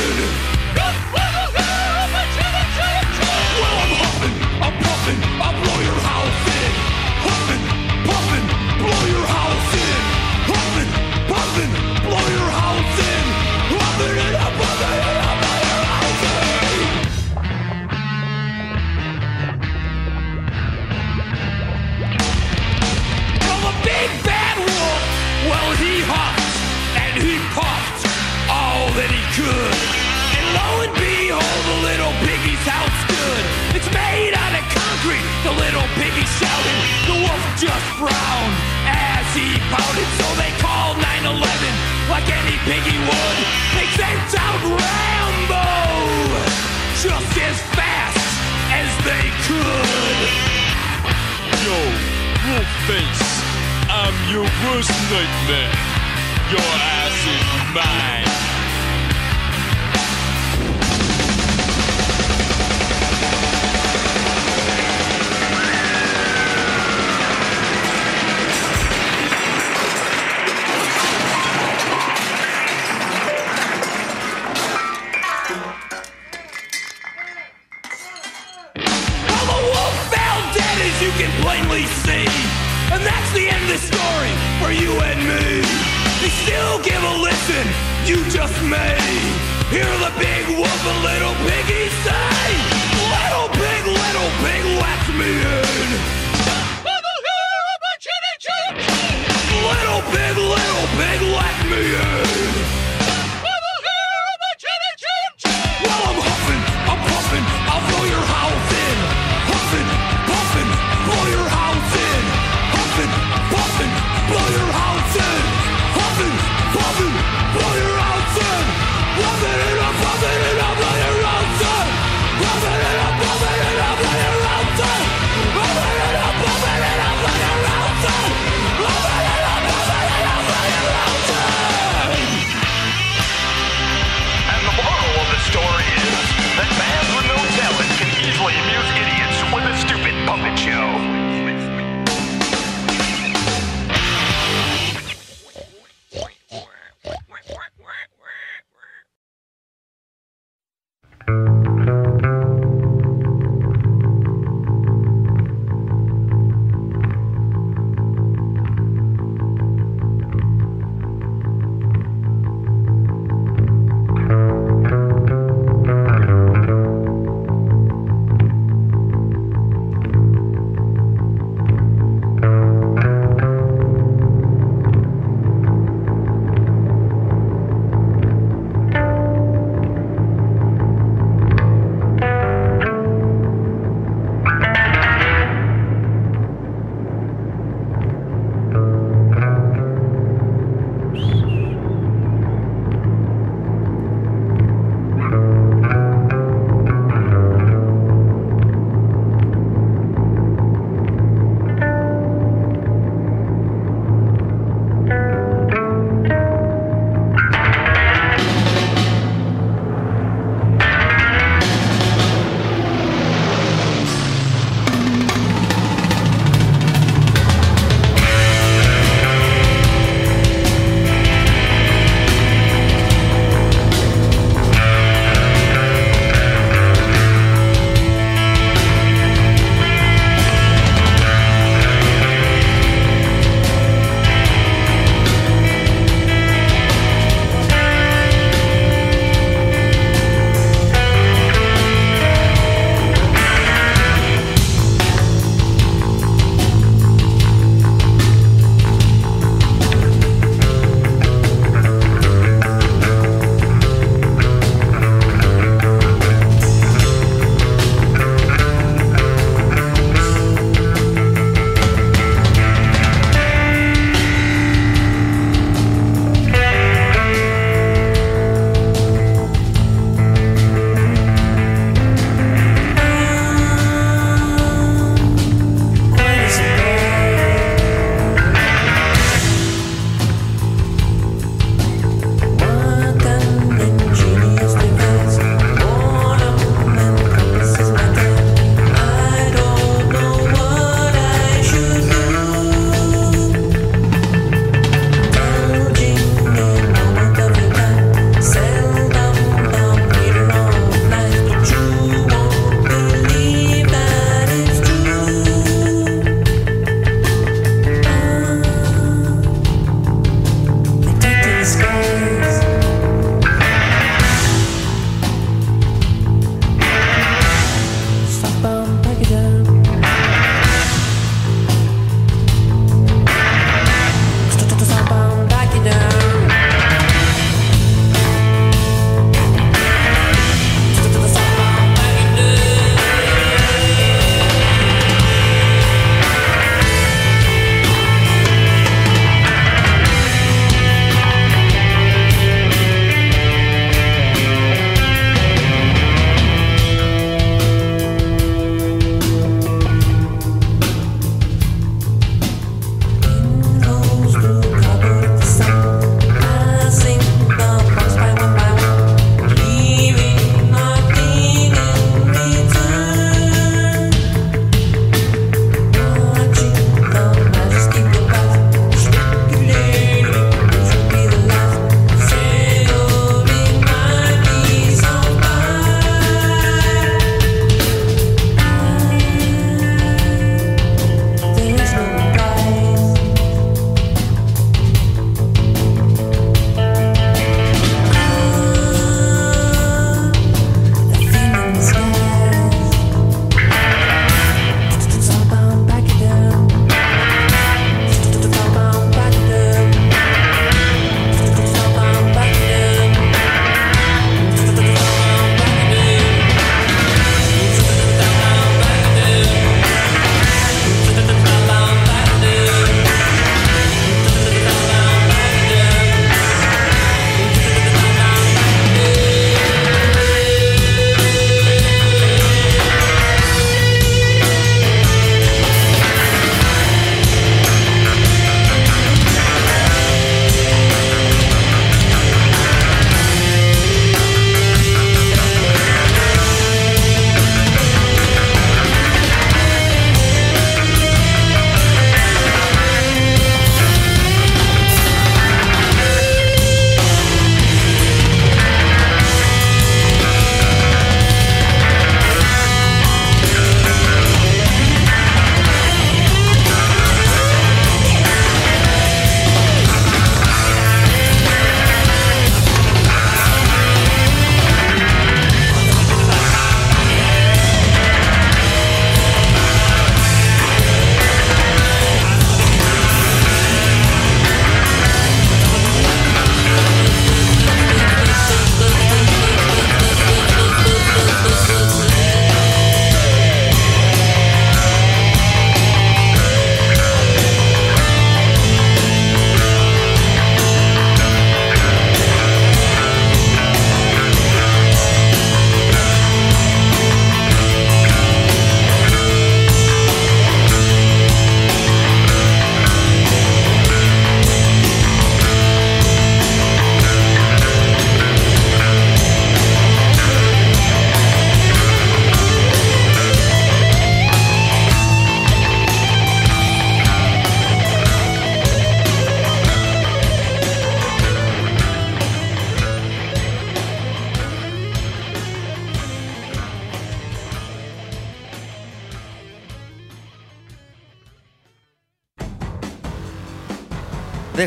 frown 37.98 38.50
as 38.86 39.26
he 39.34 39.58
pouted. 39.74 40.08
So 40.22 40.26
they 40.38 40.54
called 40.62 41.02
911 41.02 41.34
like 42.06 42.26
any 42.30 42.54
piggy 42.62 42.94
would. 42.94 43.38
They 43.74 43.86
sent 43.98 44.38
out 44.38 44.62
Rambo 44.62 45.66
just 47.02 47.34
as 47.42 47.58
fast 47.74 48.22
as 48.70 48.88
they 49.02 49.26
could. 49.50 50.30
Yo, 51.66 51.78
Wolfface, 52.46 53.26
I'm 53.90 54.14
your 54.30 54.46
worst 54.62 54.94
nightmare. 55.10 55.74
Your 56.54 56.70
ass 57.02 57.18
is 57.34 57.74
mine. 57.74 58.57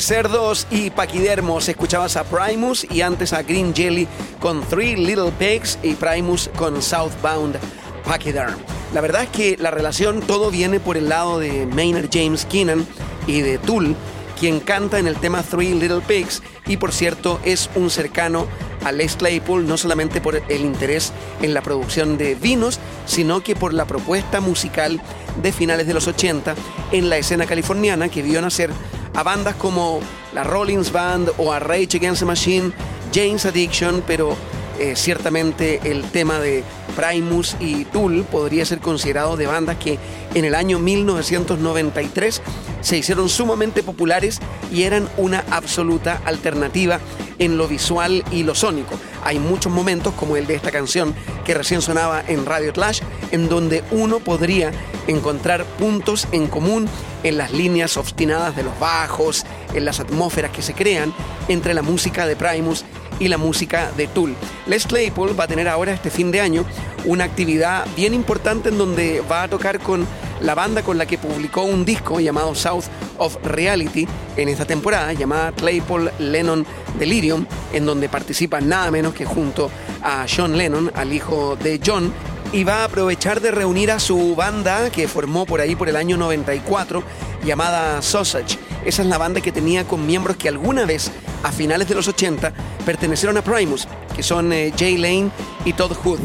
Cerdos 0.01 0.67
y 0.71 0.89
Paquidermos. 0.89 1.69
Escuchabas 1.69 2.17
a 2.17 2.23
Primus 2.23 2.85
y 2.89 3.01
antes 3.01 3.33
a 3.33 3.43
Green 3.43 3.73
Jelly 3.73 4.07
con 4.39 4.61
Three 4.63 4.95
Little 4.95 5.31
Pigs 5.37 5.77
y 5.83 5.93
Primus 5.93 6.49
con 6.57 6.81
Southbound 6.81 7.57
Pachyderm. 8.03 8.55
La 8.93 9.01
verdad 9.01 9.23
es 9.23 9.29
que 9.29 9.57
la 9.57 9.71
relación 9.71 10.21
todo 10.21 10.49
viene 10.49 10.79
por 10.79 10.97
el 10.97 11.07
lado 11.07 11.39
de 11.39 11.65
Maynard 11.67 12.09
James 12.11 12.45
Keenan 12.45 12.85
y 13.27 13.41
de 13.41 13.57
Tool, 13.59 13.95
quien 14.39 14.59
canta 14.59 14.97
en 14.99 15.07
el 15.07 15.15
tema 15.15 15.43
Three 15.43 15.73
Little 15.75 16.01
Pigs 16.01 16.41
y 16.65 16.77
por 16.77 16.91
cierto 16.91 17.39
es 17.43 17.69
un 17.75 17.89
cercano 17.89 18.47
a 18.83 18.91
Les 18.91 19.15
Claypool 19.15 19.67
no 19.67 19.77
solamente 19.77 20.19
por 20.19 20.35
el 20.35 20.61
interés 20.61 21.13
en 21.41 21.53
la 21.53 21.61
producción 21.61 22.17
de 22.17 22.33
vinos, 22.35 22.79
sino 23.05 23.41
que 23.41 23.55
por 23.55 23.73
la 23.73 23.85
propuesta 23.85 24.41
musical 24.41 24.99
de 25.41 25.51
finales 25.51 25.85
de 25.85 25.93
los 25.93 26.07
80 26.07 26.55
en 26.91 27.09
la 27.09 27.17
escena 27.17 27.45
californiana 27.45 28.09
que 28.09 28.23
vio 28.23 28.41
nacer 28.41 28.71
a 29.13 29.23
bandas 29.23 29.55
como 29.55 29.99
la 30.33 30.43
Rollins 30.43 30.91
Band 30.91 31.31
o 31.37 31.51
a 31.51 31.59
Rage 31.59 31.97
Against 31.97 32.21
the 32.21 32.25
Machine, 32.25 32.71
James 33.13 33.45
Addiction, 33.45 34.03
pero 34.07 34.35
eh, 34.79 34.95
ciertamente 34.95 35.79
el 35.83 36.03
tema 36.05 36.39
de 36.39 36.63
Primus 36.95 37.55
y 37.59 37.85
Tool 37.85 38.23
podría 38.23 38.65
ser 38.65 38.79
considerado 38.79 39.37
de 39.37 39.47
bandas 39.47 39.77
que 39.77 39.99
en 40.33 40.45
el 40.45 40.55
año 40.55 40.79
1993 40.79 42.41
se 42.81 42.97
hicieron 42.97 43.29
sumamente 43.29 43.83
populares 43.83 44.39
y 44.71 44.83
eran 44.83 45.07
una 45.17 45.43
absoluta 45.51 46.21
alternativa 46.25 46.99
en 47.41 47.57
lo 47.57 47.67
visual 47.67 48.23
y 48.31 48.43
lo 48.43 48.53
sónico. 48.55 48.97
Hay 49.23 49.39
muchos 49.39 49.73
momentos 49.73 50.13
como 50.13 50.37
el 50.37 50.45
de 50.45 50.55
esta 50.55 50.71
canción 50.71 51.15
que 51.43 51.55
recién 51.55 51.81
sonaba 51.81 52.23
en 52.27 52.45
Radio 52.45 52.71
Clash 52.71 53.01
en 53.31 53.49
donde 53.49 53.83
uno 53.91 54.19
podría 54.19 54.71
encontrar 55.07 55.65
puntos 55.65 56.27
en 56.31 56.47
común 56.47 56.87
en 57.23 57.37
las 57.37 57.51
líneas 57.51 57.97
obstinadas 57.97 58.55
de 58.55 58.63
los 58.63 58.79
bajos, 58.79 59.43
en 59.73 59.85
las 59.85 59.99
atmósferas 59.99 60.51
que 60.51 60.61
se 60.61 60.75
crean 60.75 61.13
entre 61.47 61.73
la 61.73 61.81
música 61.81 62.27
de 62.27 62.35
Primus 62.35 62.85
y 63.19 63.27
la 63.27 63.37
música 63.37 63.91
de 63.97 64.07
Tool. 64.07 64.35
Les 64.67 64.85
Claypool 64.85 65.37
va 65.37 65.45
a 65.45 65.47
tener 65.47 65.67
ahora 65.67 65.93
este 65.93 66.11
fin 66.11 66.31
de 66.31 66.41
año 66.41 66.63
una 67.05 67.23
actividad 67.23 67.87
bien 67.95 68.13
importante 68.13 68.69
en 68.69 68.77
donde 68.77 69.21
va 69.21 69.43
a 69.43 69.47
tocar 69.47 69.79
con 69.79 70.05
la 70.41 70.55
banda 70.55 70.83
con 70.83 70.97
la 70.97 71.05
que 71.05 71.17
publicó 71.17 71.63
un 71.63 71.85
disco 71.85 72.19
llamado 72.19 72.55
South 72.55 72.85
of 73.17 73.37
Reality 73.43 74.07
en 74.37 74.49
esta 74.49 74.65
temporada, 74.65 75.13
llamada 75.13 75.51
Claypool 75.51 76.11
Lennon 76.19 76.65
Delirium, 76.97 77.45
en 77.73 77.85
donde 77.85 78.09
participa 78.09 78.59
nada 78.61 78.91
menos 78.91 79.13
que 79.13 79.25
junto 79.25 79.69
a 80.01 80.25
John 80.27 80.57
Lennon, 80.57 80.91
al 80.95 81.13
hijo 81.13 81.55
de 81.55 81.79
John, 81.85 82.13
y 82.53 82.63
va 82.63 82.81
a 82.81 82.85
aprovechar 82.85 83.39
de 83.39 83.51
reunir 83.51 83.91
a 83.91 83.99
su 83.99 84.35
banda 84.35 84.89
que 84.89 85.07
formó 85.07 85.45
por 85.45 85.61
ahí 85.61 85.75
por 85.75 85.87
el 85.87 85.95
año 85.95 86.17
94 86.17 87.03
llamada 87.45 88.01
Sausage. 88.01 88.57
Esa 88.85 89.03
es 89.03 89.07
la 89.07 89.17
banda 89.17 89.41
que 89.41 89.51
tenía 89.51 89.85
con 89.85 90.05
miembros 90.05 90.37
que 90.37 90.49
alguna 90.49 90.85
vez 90.85 91.11
a 91.43 91.51
finales 91.51 91.87
de 91.87 91.95
los 91.95 92.07
80 92.07 92.51
pertenecieron 92.85 93.37
a 93.37 93.41
Primus, 93.41 93.87
que 94.15 94.23
son 94.23 94.51
eh, 94.51 94.73
Jay 94.77 94.97
Lane 94.97 95.29
y 95.65 95.73
Todd 95.73 95.93
Hood. 95.93 96.19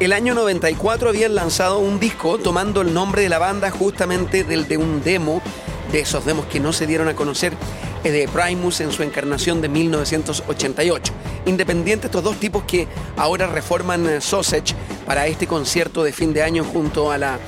El 0.00 0.14
año 0.14 0.34
94 0.34 1.10
habían 1.10 1.34
lanzado 1.34 1.78
un 1.78 2.00
disco 2.00 2.38
tomando 2.38 2.80
el 2.80 2.94
nombre 2.94 3.20
de 3.20 3.28
la 3.28 3.38
banda 3.38 3.70
justamente 3.70 4.44
del 4.44 4.66
de 4.66 4.78
un 4.78 5.02
demo, 5.02 5.42
de 5.92 6.00
esos 6.00 6.24
demos 6.24 6.46
que 6.46 6.58
no 6.58 6.72
se 6.72 6.86
dieron 6.86 7.08
a 7.08 7.14
conocer 7.14 7.52
eh, 8.02 8.10
de 8.10 8.26
Primus 8.26 8.80
en 8.80 8.92
su 8.92 9.02
encarnación 9.02 9.60
de 9.60 9.68
1988. 9.68 11.12
Independiente 11.44 12.06
estos 12.06 12.24
dos 12.24 12.36
tipos 12.40 12.64
que 12.64 12.88
ahora 13.18 13.46
reforman 13.46 14.08
eh, 14.08 14.22
Sausage 14.22 14.74
para 15.04 15.26
este 15.26 15.46
concierto 15.46 16.02
de 16.02 16.12
fin 16.12 16.32
de 16.32 16.44
año 16.44 16.64
junto 16.64 17.12
a 17.12 17.18
la 17.18 17.38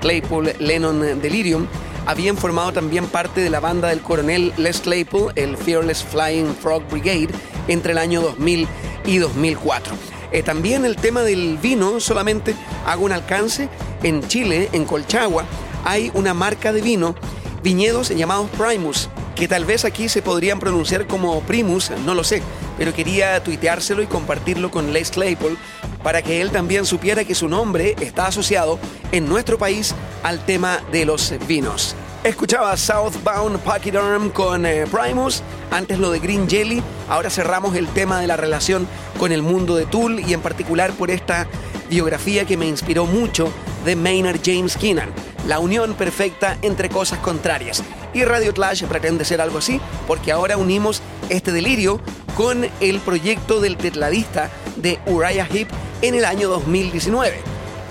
Claypool 0.00 0.52
Lennon 0.58 1.22
Delirium, 1.22 1.68
habían 2.06 2.36
formado 2.36 2.72
también 2.72 3.06
parte 3.06 3.40
de 3.40 3.50
la 3.50 3.60
banda 3.60 3.86
del 3.86 4.00
coronel 4.00 4.52
Les 4.56 4.80
Claypool, 4.80 5.32
el 5.36 5.56
Fearless 5.56 6.02
Flying 6.02 6.56
Frog 6.56 6.82
Brigade, 6.90 7.28
entre 7.68 7.92
el 7.92 7.98
año 7.98 8.20
2000 8.20 8.66
y 9.04 9.18
2004. 9.18 10.19
Eh, 10.32 10.42
también 10.42 10.84
el 10.84 10.96
tema 10.96 11.22
del 11.22 11.58
vino, 11.58 12.00
solamente 12.00 12.54
hago 12.86 13.04
un 13.04 13.12
alcance, 13.12 13.68
en 14.02 14.26
Chile, 14.28 14.68
en 14.72 14.84
Colchagua, 14.84 15.44
hay 15.84 16.10
una 16.14 16.34
marca 16.34 16.72
de 16.72 16.82
vino, 16.82 17.14
viñedos 17.62 18.10
llamados 18.10 18.48
Primus, 18.50 19.08
que 19.34 19.48
tal 19.48 19.64
vez 19.64 19.84
aquí 19.84 20.08
se 20.08 20.22
podrían 20.22 20.60
pronunciar 20.60 21.06
como 21.06 21.40
Primus, 21.40 21.90
no 22.04 22.14
lo 22.14 22.24
sé, 22.24 22.42
pero 22.78 22.94
quería 22.94 23.42
tuiteárselo 23.42 24.02
y 24.02 24.06
compartirlo 24.06 24.70
con 24.70 24.92
Les 24.92 25.10
Claypool 25.10 25.58
para 26.02 26.22
que 26.22 26.40
él 26.40 26.50
también 26.50 26.86
supiera 26.86 27.24
que 27.24 27.34
su 27.34 27.48
nombre 27.48 27.96
está 28.00 28.26
asociado 28.26 28.78
en 29.12 29.28
nuestro 29.28 29.58
país 29.58 29.94
al 30.22 30.44
tema 30.44 30.80
de 30.92 31.04
los 31.04 31.34
vinos. 31.46 31.94
Escuchaba 32.22 32.76
Southbound 32.76 33.60
Pachyderm 33.60 34.28
con 34.28 34.66
eh, 34.66 34.84
Primus, 34.86 35.42
antes 35.70 35.98
lo 35.98 36.10
de 36.10 36.18
Green 36.18 36.46
Jelly, 36.46 36.82
ahora 37.08 37.30
cerramos 37.30 37.74
el 37.76 37.88
tema 37.88 38.20
de 38.20 38.26
la 38.26 38.36
relación 38.36 38.86
con 39.18 39.32
el 39.32 39.40
mundo 39.40 39.74
de 39.74 39.86
Tool 39.86 40.20
y 40.20 40.34
en 40.34 40.42
particular 40.42 40.92
por 40.92 41.10
esta 41.10 41.46
biografía 41.88 42.44
que 42.44 42.58
me 42.58 42.66
inspiró 42.66 43.06
mucho 43.06 43.50
de 43.86 43.96
Maynard 43.96 44.40
James 44.44 44.76
Keenan, 44.76 45.08
la 45.48 45.60
unión 45.60 45.94
perfecta 45.94 46.58
entre 46.60 46.90
cosas 46.90 47.20
contrarias. 47.20 47.82
Y 48.12 48.22
Radio 48.24 48.52
Clash 48.52 48.84
pretende 48.84 49.24
ser 49.24 49.40
algo 49.40 49.56
así, 49.56 49.80
porque 50.06 50.30
ahora 50.30 50.58
unimos 50.58 51.00
este 51.30 51.52
delirio 51.52 52.02
con 52.36 52.68
el 52.80 53.00
proyecto 53.00 53.60
del 53.60 53.78
tecladista 53.78 54.50
de 54.76 54.98
Uriah 55.06 55.46
Heep 55.50 55.68
en 56.02 56.14
el 56.14 56.26
año 56.26 56.50
2019. 56.50 57.40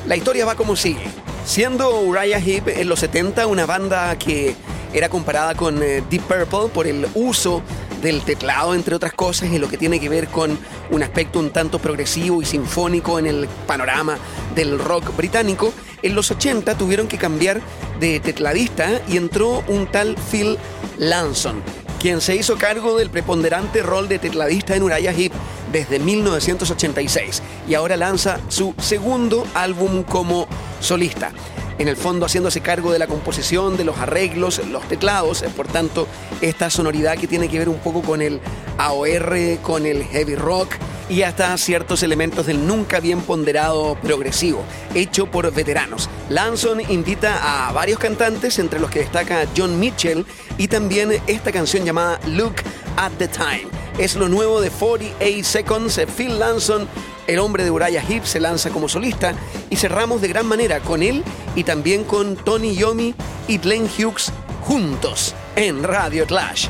La 0.05 0.15
historia 0.15 0.45
va 0.45 0.53
como 0.53 0.75
sigue. 0.75 1.28
Siendo 1.49 2.01
Uriah 2.01 2.39
Heep 2.39 2.67
en 2.67 2.87
los 2.87 2.99
70 2.99 3.47
una 3.47 3.65
banda 3.65 4.15
que 4.19 4.55
era 4.93 5.09
comparada 5.09 5.55
con 5.55 5.81
eh, 5.81 6.03
Deep 6.07 6.21
Purple 6.21 6.69
por 6.71 6.85
el 6.85 7.07
uso 7.15 7.63
del 8.03 8.21
teclado, 8.21 8.75
entre 8.75 8.93
otras 8.93 9.13
cosas, 9.13 9.49
en 9.51 9.59
lo 9.59 9.67
que 9.67 9.75
tiene 9.75 9.99
que 9.99 10.09
ver 10.09 10.27
con 10.27 10.59
un 10.91 11.01
aspecto 11.01 11.39
un 11.39 11.49
tanto 11.49 11.79
progresivo 11.79 12.43
y 12.43 12.45
sinfónico 12.45 13.17
en 13.17 13.25
el 13.25 13.47
panorama 13.65 14.19
del 14.53 14.77
rock 14.77 15.17
británico, 15.17 15.73
en 16.03 16.13
los 16.13 16.29
80 16.29 16.77
tuvieron 16.77 17.07
que 17.07 17.17
cambiar 17.17 17.61
de 17.99 18.19
tecladista 18.19 19.01
y 19.07 19.17
entró 19.17 19.63
un 19.67 19.87
tal 19.87 20.17
Phil 20.29 20.55
Lanson, 20.99 21.63
quien 21.99 22.21
se 22.21 22.35
hizo 22.35 22.59
cargo 22.59 22.95
del 22.95 23.09
preponderante 23.09 23.81
rol 23.81 24.07
de 24.07 24.19
tecladista 24.19 24.75
en 24.75 24.83
Uriah 24.83 25.13
Heep 25.13 25.33
desde 25.71 25.99
1986 25.99 27.41
y 27.67 27.73
ahora 27.73 27.97
lanza 27.97 28.39
su 28.47 28.73
segundo 28.77 29.45
álbum 29.53 30.03
como 30.03 30.47
solista. 30.79 31.31
En 31.77 31.87
el 31.87 31.95
fondo 31.95 32.25
haciéndose 32.25 32.59
cargo 32.59 32.91
de 32.91 32.99
la 32.99 33.07
composición, 33.07 33.77
de 33.77 33.85
los 33.85 33.97
arreglos, 33.99 34.61
los 34.67 34.83
teclados, 34.89 35.43
por 35.55 35.67
tanto 35.67 36.07
esta 36.41 36.69
sonoridad 36.69 37.17
que 37.17 37.27
tiene 37.27 37.47
que 37.47 37.57
ver 37.57 37.69
un 37.69 37.79
poco 37.79 38.01
con 38.01 38.21
el 38.21 38.41
AOR, 38.77 39.59
con 39.61 39.85
el 39.85 40.03
heavy 40.03 40.35
rock 40.35 40.73
y 41.09 41.23
hasta 41.23 41.57
ciertos 41.57 42.03
elementos 42.03 42.45
del 42.45 42.67
nunca 42.67 42.99
bien 42.99 43.21
ponderado 43.21 43.95
progresivo, 43.95 44.63
hecho 44.93 45.25
por 45.25 45.51
veteranos. 45.53 46.09
Lanson 46.29 46.81
invita 46.89 47.67
a 47.67 47.71
varios 47.71 47.97
cantantes, 47.97 48.59
entre 48.59 48.79
los 48.79 48.91
que 48.91 48.99
destaca 48.99 49.47
John 49.57 49.79
Mitchell, 49.79 50.25
y 50.57 50.67
también 50.67 51.11
esta 51.27 51.51
canción 51.51 51.83
llamada 51.83 52.19
Look 52.27 52.55
at 52.95 53.11
the 53.17 53.27
Time. 53.27 53.68
Es 53.99 54.15
lo 54.15 54.29
nuevo 54.29 54.61
de 54.61 54.71
48 54.71 55.43
Seconds. 55.43 55.99
Phil 56.15 56.39
Lanson, 56.39 56.87
el 57.27 57.37
hombre 57.37 57.65
de 57.65 57.71
Uriah 57.71 58.01
Heep, 58.01 58.23
se 58.23 58.39
lanza 58.39 58.69
como 58.69 58.87
solista 58.87 59.33
y 59.69 59.75
cerramos 59.75 60.21
de 60.21 60.29
gran 60.29 60.45
manera 60.45 60.79
con 60.79 61.03
él 61.03 61.21
y 61.53 61.65
también 61.65 62.05
con 62.05 62.37
Tony 62.37 62.77
Yomi 62.77 63.13
y 63.49 63.57
Glenn 63.57 63.89
Hughes 63.89 64.31
juntos 64.61 65.35
en 65.57 65.83
Radio 65.83 66.25
Clash. 66.25 66.69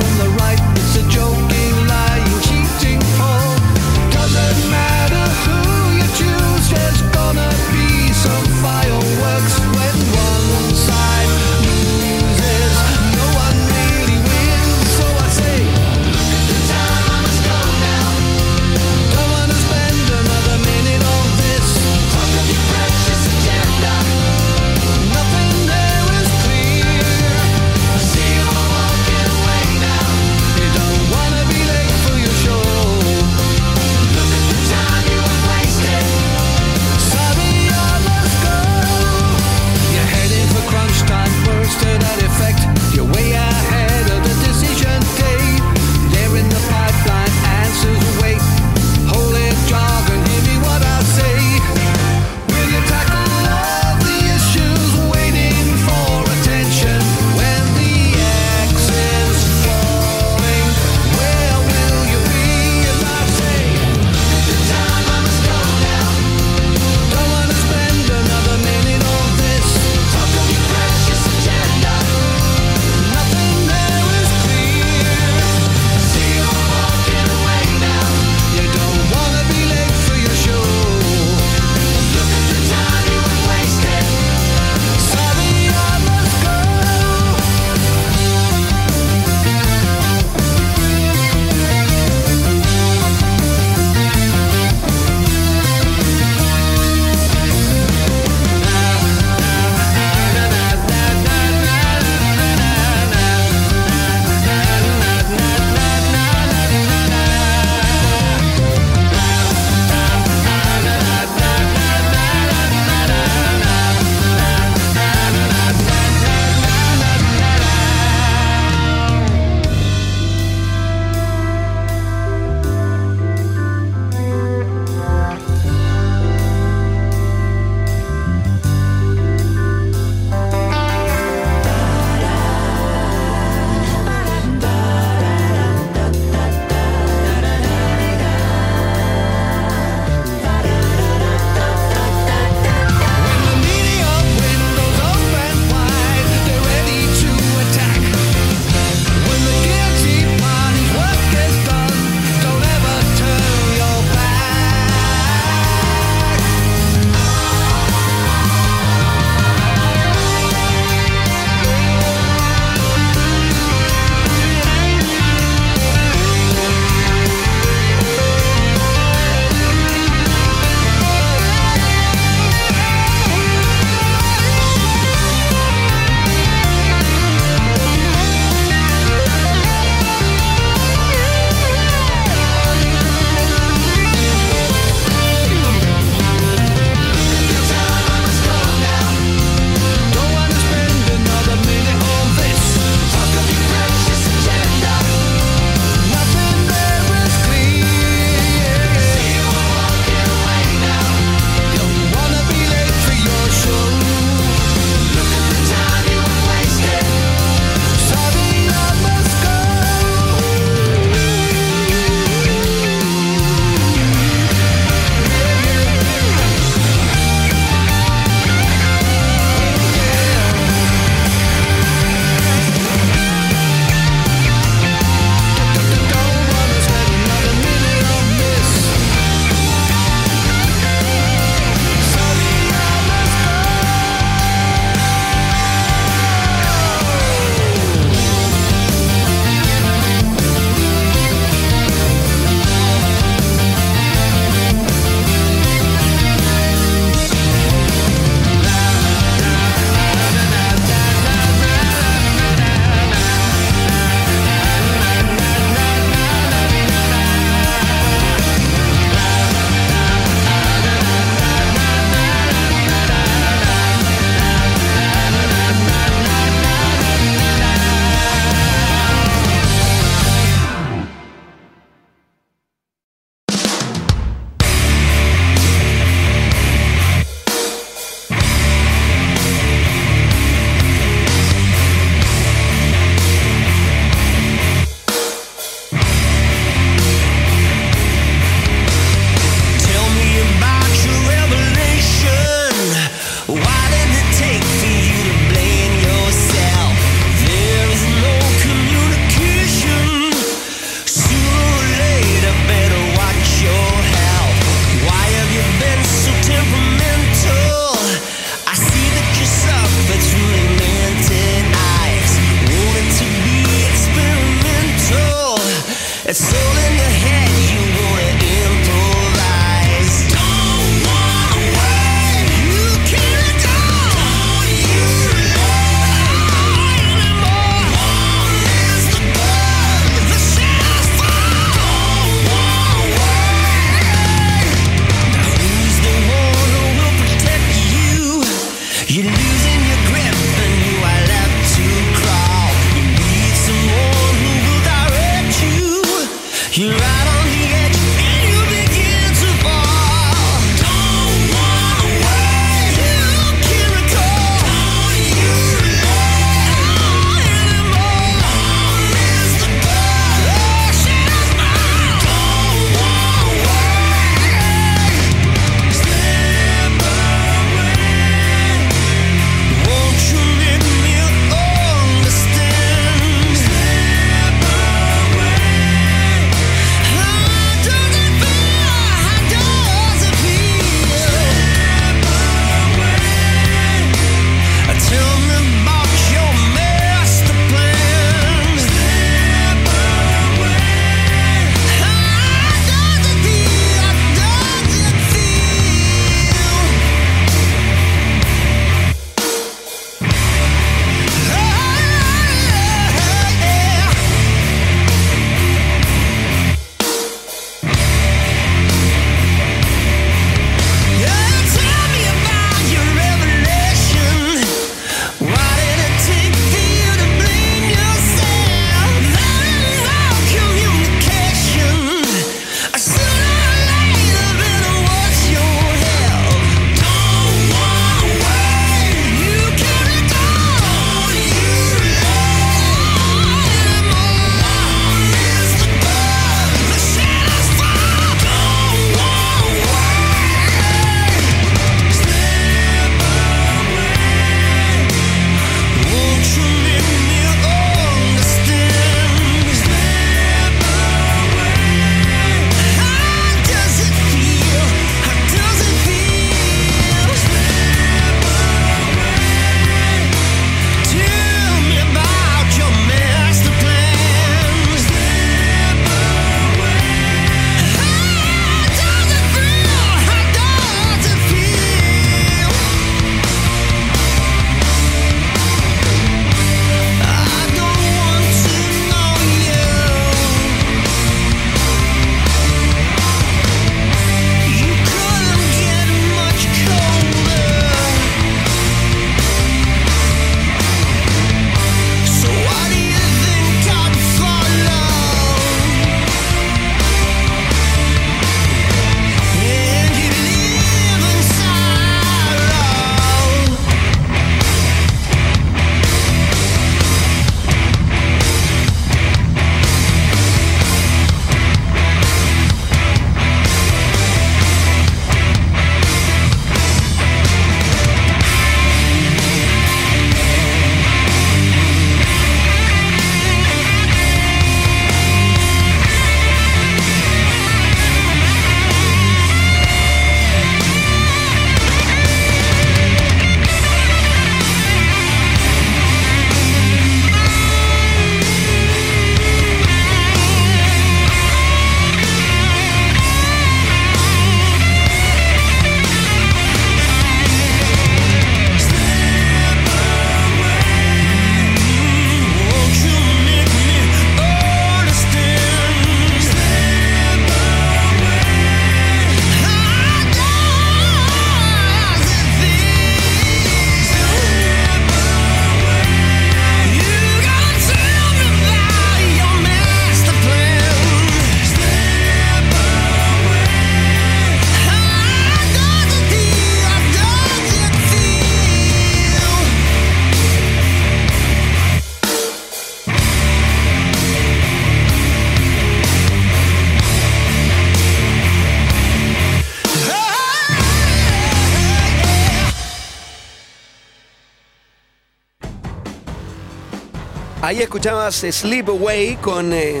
Ahí 597.68 597.82
escuchabas 597.82 598.46
Sleepaway 598.50 599.36
con 599.36 599.74
eh, 599.74 600.00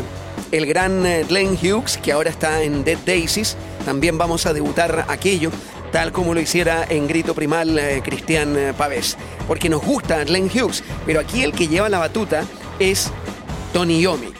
el 0.52 0.64
gran 0.64 1.04
eh, 1.04 1.26
Glenn 1.28 1.52
Hughes, 1.52 1.98
que 1.98 2.12
ahora 2.12 2.30
está 2.30 2.62
en 2.62 2.82
Dead 2.82 2.96
Daisies. 3.04 3.58
También 3.84 4.16
vamos 4.16 4.46
a 4.46 4.54
debutar 4.54 5.04
aquello, 5.08 5.50
tal 5.92 6.10
como 6.10 6.32
lo 6.32 6.40
hiciera 6.40 6.86
en 6.88 7.06
Grito 7.06 7.34
Primal 7.34 7.78
eh, 7.78 8.00
Cristian 8.02 8.56
eh, 8.56 8.72
Pavés. 8.72 9.18
Porque 9.46 9.68
nos 9.68 9.84
gusta 9.84 10.24
Glenn 10.24 10.46
Hughes, 10.46 10.82
pero 11.04 11.20
aquí 11.20 11.42
el 11.42 11.52
que 11.52 11.68
lleva 11.68 11.90
la 11.90 11.98
batuta 11.98 12.44
es 12.78 13.10
Tony 13.74 14.00
Yomi, 14.00 14.32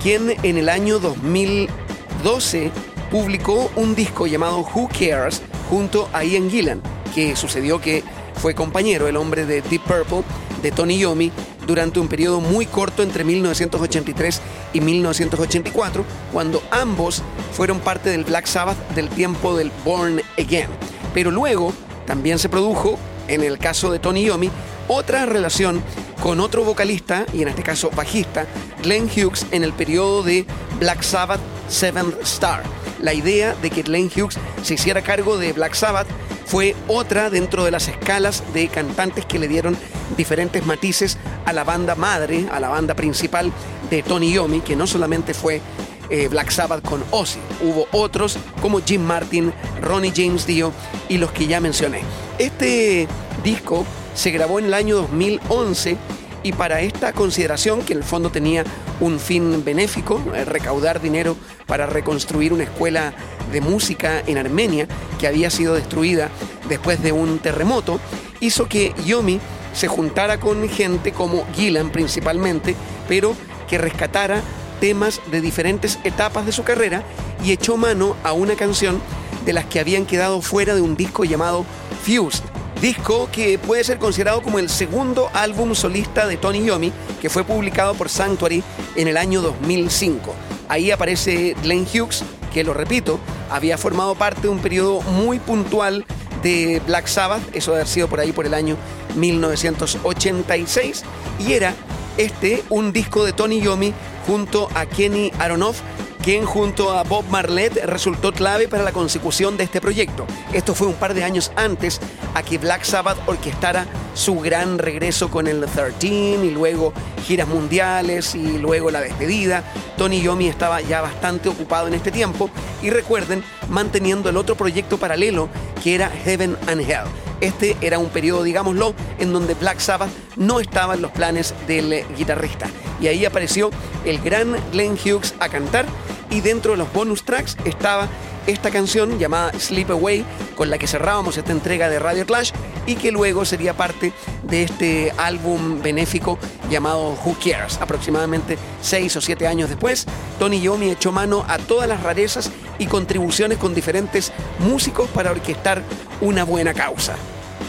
quien 0.00 0.36
en 0.44 0.56
el 0.56 0.68
año 0.68 1.00
2012 1.00 2.70
publicó 3.10 3.68
un 3.74 3.96
disco 3.96 4.28
llamado 4.28 4.60
Who 4.60 4.88
Cares 4.96 5.42
junto 5.68 6.08
a 6.12 6.22
Ian 6.22 6.48
Gillan, 6.48 6.80
que 7.12 7.34
sucedió 7.34 7.80
que 7.80 8.04
fue 8.36 8.54
compañero, 8.54 9.08
el 9.08 9.16
hombre 9.16 9.44
de 9.44 9.60
Deep 9.60 9.82
Purple, 9.82 10.22
de 10.62 10.70
Tony 10.70 10.98
Yomi, 10.98 11.32
durante 11.66 12.00
un 12.00 12.08
periodo 12.08 12.40
muy 12.40 12.66
corto 12.66 13.02
entre 13.02 13.24
1983 13.24 14.40
y 14.72 14.80
1984, 14.80 16.04
cuando 16.32 16.62
ambos 16.70 17.22
fueron 17.52 17.80
parte 17.80 18.10
del 18.10 18.24
Black 18.24 18.46
Sabbath 18.46 18.76
del 18.94 19.08
tiempo 19.08 19.56
del 19.56 19.70
Born 19.84 20.20
Again. 20.38 20.70
Pero 21.14 21.30
luego 21.30 21.72
también 22.06 22.38
se 22.38 22.48
produjo, 22.48 22.98
en 23.28 23.42
el 23.42 23.58
caso 23.58 23.90
de 23.90 23.98
Tony 23.98 24.24
Yomi, 24.24 24.50
otra 24.88 25.26
relación 25.26 25.82
con 26.22 26.40
otro 26.40 26.64
vocalista, 26.64 27.26
y 27.32 27.42
en 27.42 27.48
este 27.48 27.62
caso 27.62 27.90
bajista, 27.90 28.46
Glenn 28.82 29.08
Hughes, 29.08 29.46
en 29.50 29.64
el 29.64 29.72
periodo 29.72 30.22
de 30.22 30.46
Black 30.78 31.02
Sabbath 31.02 31.40
Seventh 31.68 32.14
Star. 32.22 32.62
La 33.00 33.12
idea 33.12 33.54
de 33.54 33.70
que 33.70 33.82
Glenn 33.82 34.10
Hughes 34.14 34.38
se 34.62 34.74
hiciera 34.74 35.02
cargo 35.02 35.36
de 35.36 35.52
Black 35.52 35.74
Sabbath 35.74 36.06
fue 36.46 36.74
otra 36.88 37.28
dentro 37.28 37.64
de 37.64 37.70
las 37.72 37.88
escalas 37.88 38.42
de 38.54 38.68
cantantes 38.68 39.26
que 39.26 39.38
le 39.38 39.48
dieron 39.48 39.76
diferentes 40.16 40.64
matices 40.64 41.18
a 41.46 41.52
la 41.52 41.64
banda 41.64 41.94
madre, 41.94 42.46
a 42.52 42.60
la 42.60 42.68
banda 42.68 42.94
principal 42.94 43.50
de 43.88 44.02
Tony 44.02 44.32
Yomi, 44.32 44.60
que 44.60 44.76
no 44.76 44.86
solamente 44.86 45.32
fue 45.32 45.62
eh, 46.10 46.28
Black 46.28 46.50
Sabbath 46.50 46.84
con 46.84 47.02
Ozzy, 47.10 47.38
hubo 47.62 47.86
otros 47.92 48.38
como 48.60 48.80
Jim 48.80 49.02
Martin, 49.02 49.52
Ronnie 49.80 50.12
James 50.14 50.46
Dio 50.46 50.72
y 51.08 51.18
los 51.18 51.32
que 51.32 51.46
ya 51.46 51.60
mencioné. 51.60 52.02
Este 52.38 53.08
disco 53.42 53.84
se 54.14 54.30
grabó 54.30 54.58
en 54.58 54.66
el 54.66 54.74
año 54.74 54.96
2011 54.96 55.96
y 56.42 56.52
para 56.52 56.80
esta 56.80 57.12
consideración, 57.12 57.82
que 57.82 57.92
en 57.92 57.98
el 57.98 58.04
fondo 58.04 58.30
tenía 58.30 58.64
un 59.00 59.18
fin 59.18 59.64
benéfico, 59.64 60.22
eh, 60.34 60.44
recaudar 60.44 61.00
dinero 61.00 61.36
para 61.66 61.86
reconstruir 61.86 62.52
una 62.52 62.64
escuela 62.64 63.14
de 63.50 63.60
música 63.60 64.22
en 64.26 64.38
Armenia 64.38 64.86
que 65.18 65.26
había 65.26 65.50
sido 65.50 65.74
destruida 65.74 66.30
después 66.68 67.02
de 67.02 67.12
un 67.12 67.40
terremoto, 67.40 67.98
hizo 68.40 68.68
que 68.68 68.94
Yomi 69.04 69.40
se 69.76 69.88
juntara 69.88 70.40
con 70.40 70.68
gente 70.68 71.12
como 71.12 71.44
Gillan 71.54 71.90
principalmente, 71.90 72.74
pero 73.06 73.36
que 73.68 73.78
rescatara 73.78 74.40
temas 74.80 75.20
de 75.30 75.40
diferentes 75.40 75.98
etapas 76.02 76.46
de 76.46 76.52
su 76.52 76.64
carrera 76.64 77.02
y 77.44 77.52
echó 77.52 77.76
mano 77.76 78.16
a 78.24 78.32
una 78.32 78.54
canción 78.54 79.00
de 79.44 79.52
las 79.52 79.66
que 79.66 79.78
habían 79.78 80.06
quedado 80.06 80.40
fuera 80.40 80.74
de 80.74 80.80
un 80.80 80.96
disco 80.96 81.24
llamado 81.24 81.64
Fused, 82.02 82.42
disco 82.80 83.28
que 83.30 83.58
puede 83.58 83.84
ser 83.84 83.98
considerado 83.98 84.42
como 84.42 84.58
el 84.58 84.70
segundo 84.70 85.30
álbum 85.34 85.74
solista 85.74 86.26
de 86.26 86.38
Tony 86.38 86.64
Yomi, 86.64 86.90
que 87.20 87.28
fue 87.28 87.44
publicado 87.44 87.94
por 87.94 88.08
Sanctuary 88.08 88.62
en 88.96 89.08
el 89.08 89.18
año 89.18 89.42
2005. 89.42 90.34
Ahí 90.68 90.90
aparece 90.90 91.54
Glenn 91.62 91.86
Hughes, 91.86 92.24
que 92.52 92.64
lo 92.64 92.72
repito, 92.72 93.20
había 93.50 93.76
formado 93.76 94.14
parte 94.14 94.42
de 94.42 94.48
un 94.48 94.58
periodo 94.58 95.02
muy 95.02 95.38
puntual 95.38 96.06
de 96.42 96.80
Black 96.86 97.06
Sabbath, 97.06 97.42
eso 97.54 97.72
debe 97.72 97.82
haber 97.82 97.92
sido 97.92 98.08
por 98.08 98.20
ahí 98.20 98.32
por 98.32 98.46
el 98.46 98.54
año 98.54 98.76
1986, 99.16 101.02
y 101.40 101.52
era 101.52 101.74
este 102.16 102.62
un 102.70 102.92
disco 102.92 103.24
de 103.24 103.32
Tony 103.32 103.60
Yomi 103.60 103.92
junto 104.26 104.68
a 104.74 104.86
Kenny 104.86 105.32
Aronoff, 105.38 105.80
quien 106.22 106.44
junto 106.44 106.90
a 106.90 107.04
Bob 107.04 107.24
Marlett 107.30 107.76
resultó 107.84 108.32
clave 108.32 108.66
para 108.66 108.82
la 108.82 108.92
consecución 108.92 109.56
de 109.56 109.64
este 109.64 109.80
proyecto. 109.80 110.26
Esto 110.52 110.74
fue 110.74 110.88
un 110.88 110.94
par 110.94 111.14
de 111.14 111.22
años 111.22 111.52
antes 111.54 112.00
a 112.34 112.42
que 112.42 112.58
Black 112.58 112.82
Sabbath 112.82 113.18
orquestara 113.26 113.86
su 114.14 114.40
gran 114.40 114.78
regreso 114.78 115.30
con 115.30 115.46
el 115.46 115.64
13 115.64 116.06
y 116.44 116.50
luego 116.50 116.92
giras 117.24 117.46
mundiales 117.46 118.34
y 118.34 118.58
luego 118.58 118.90
la 118.90 119.00
despedida. 119.00 119.62
Tony 119.96 120.20
Yomi 120.20 120.48
estaba 120.48 120.80
ya 120.80 121.00
bastante 121.00 121.48
ocupado 121.48 121.86
en 121.86 121.94
este 121.94 122.10
tiempo 122.10 122.50
y 122.82 122.90
recuerden 122.90 123.44
manteniendo 123.68 124.28
el 124.28 124.36
otro 124.36 124.56
proyecto 124.56 124.98
paralelo 124.98 125.48
que 125.84 125.94
era 125.94 126.10
Heaven 126.10 126.56
and 126.66 126.80
Hell. 126.80 127.06
Este 127.40 127.76
era 127.80 127.98
un 127.98 128.08
periodo, 128.08 128.42
digámoslo, 128.42 128.94
en 129.18 129.32
donde 129.32 129.54
Black 129.54 129.78
Sabbath 129.78 130.10
no 130.36 130.60
estaba 130.60 130.94
en 130.94 131.02
los 131.02 131.10
planes 131.10 131.54
del 131.66 132.04
guitarrista. 132.16 132.68
Y 133.00 133.08
ahí 133.08 133.24
apareció 133.24 133.70
el 134.04 134.20
gran 134.20 134.56
Glenn 134.72 134.94
Hughes 134.94 135.34
a 135.38 135.48
cantar 135.48 135.86
y 136.30 136.40
dentro 136.40 136.72
de 136.72 136.78
los 136.78 136.92
bonus 136.92 137.24
tracks 137.24 137.56
estaba 137.64 138.08
esta 138.46 138.70
canción 138.70 139.18
llamada 139.18 139.52
Sleep 139.58 139.90
Away, 139.90 140.24
con 140.54 140.70
la 140.70 140.78
que 140.78 140.86
cerrábamos 140.86 141.36
esta 141.36 141.52
entrega 141.52 141.88
de 141.88 141.98
Radio 141.98 142.26
Clash 142.26 142.52
y 142.86 142.94
que 142.94 143.12
luego 143.12 143.44
sería 143.44 143.76
parte 143.76 144.12
de 144.44 144.62
este 144.62 145.12
álbum 145.16 145.82
benéfico 145.82 146.38
llamado 146.70 147.16
Who 147.24 147.36
Cares. 147.42 147.78
Aproximadamente 147.80 148.56
seis 148.80 149.16
o 149.16 149.20
siete 149.20 149.46
años 149.46 149.68
después, 149.68 150.06
Tony 150.38 150.60
Yomi 150.60 150.90
echó 150.90 151.12
mano 151.12 151.44
a 151.48 151.58
todas 151.58 151.88
las 151.88 152.02
rarezas 152.02 152.50
y 152.78 152.86
contribuciones 152.86 153.58
con 153.58 153.74
diferentes 153.74 154.32
músicos 154.58 155.08
para 155.10 155.30
orquestar 155.30 155.82
una 156.20 156.44
buena 156.44 156.74
causa. 156.74 157.16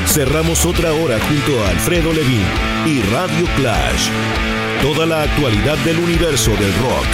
Cerramos 0.06 0.64
otra 0.64 0.94
hora 0.94 1.18
junto 1.28 1.62
a 1.62 1.68
Alfredo 1.68 2.10
Levin 2.10 2.42
y 2.86 3.02
Radio 3.12 3.46
Clash. 3.56 4.08
Toda 4.80 5.04
la 5.04 5.24
actualidad 5.24 5.76
del 5.78 5.98
universo 5.98 6.52
del 6.52 6.72
rock. 6.78 7.06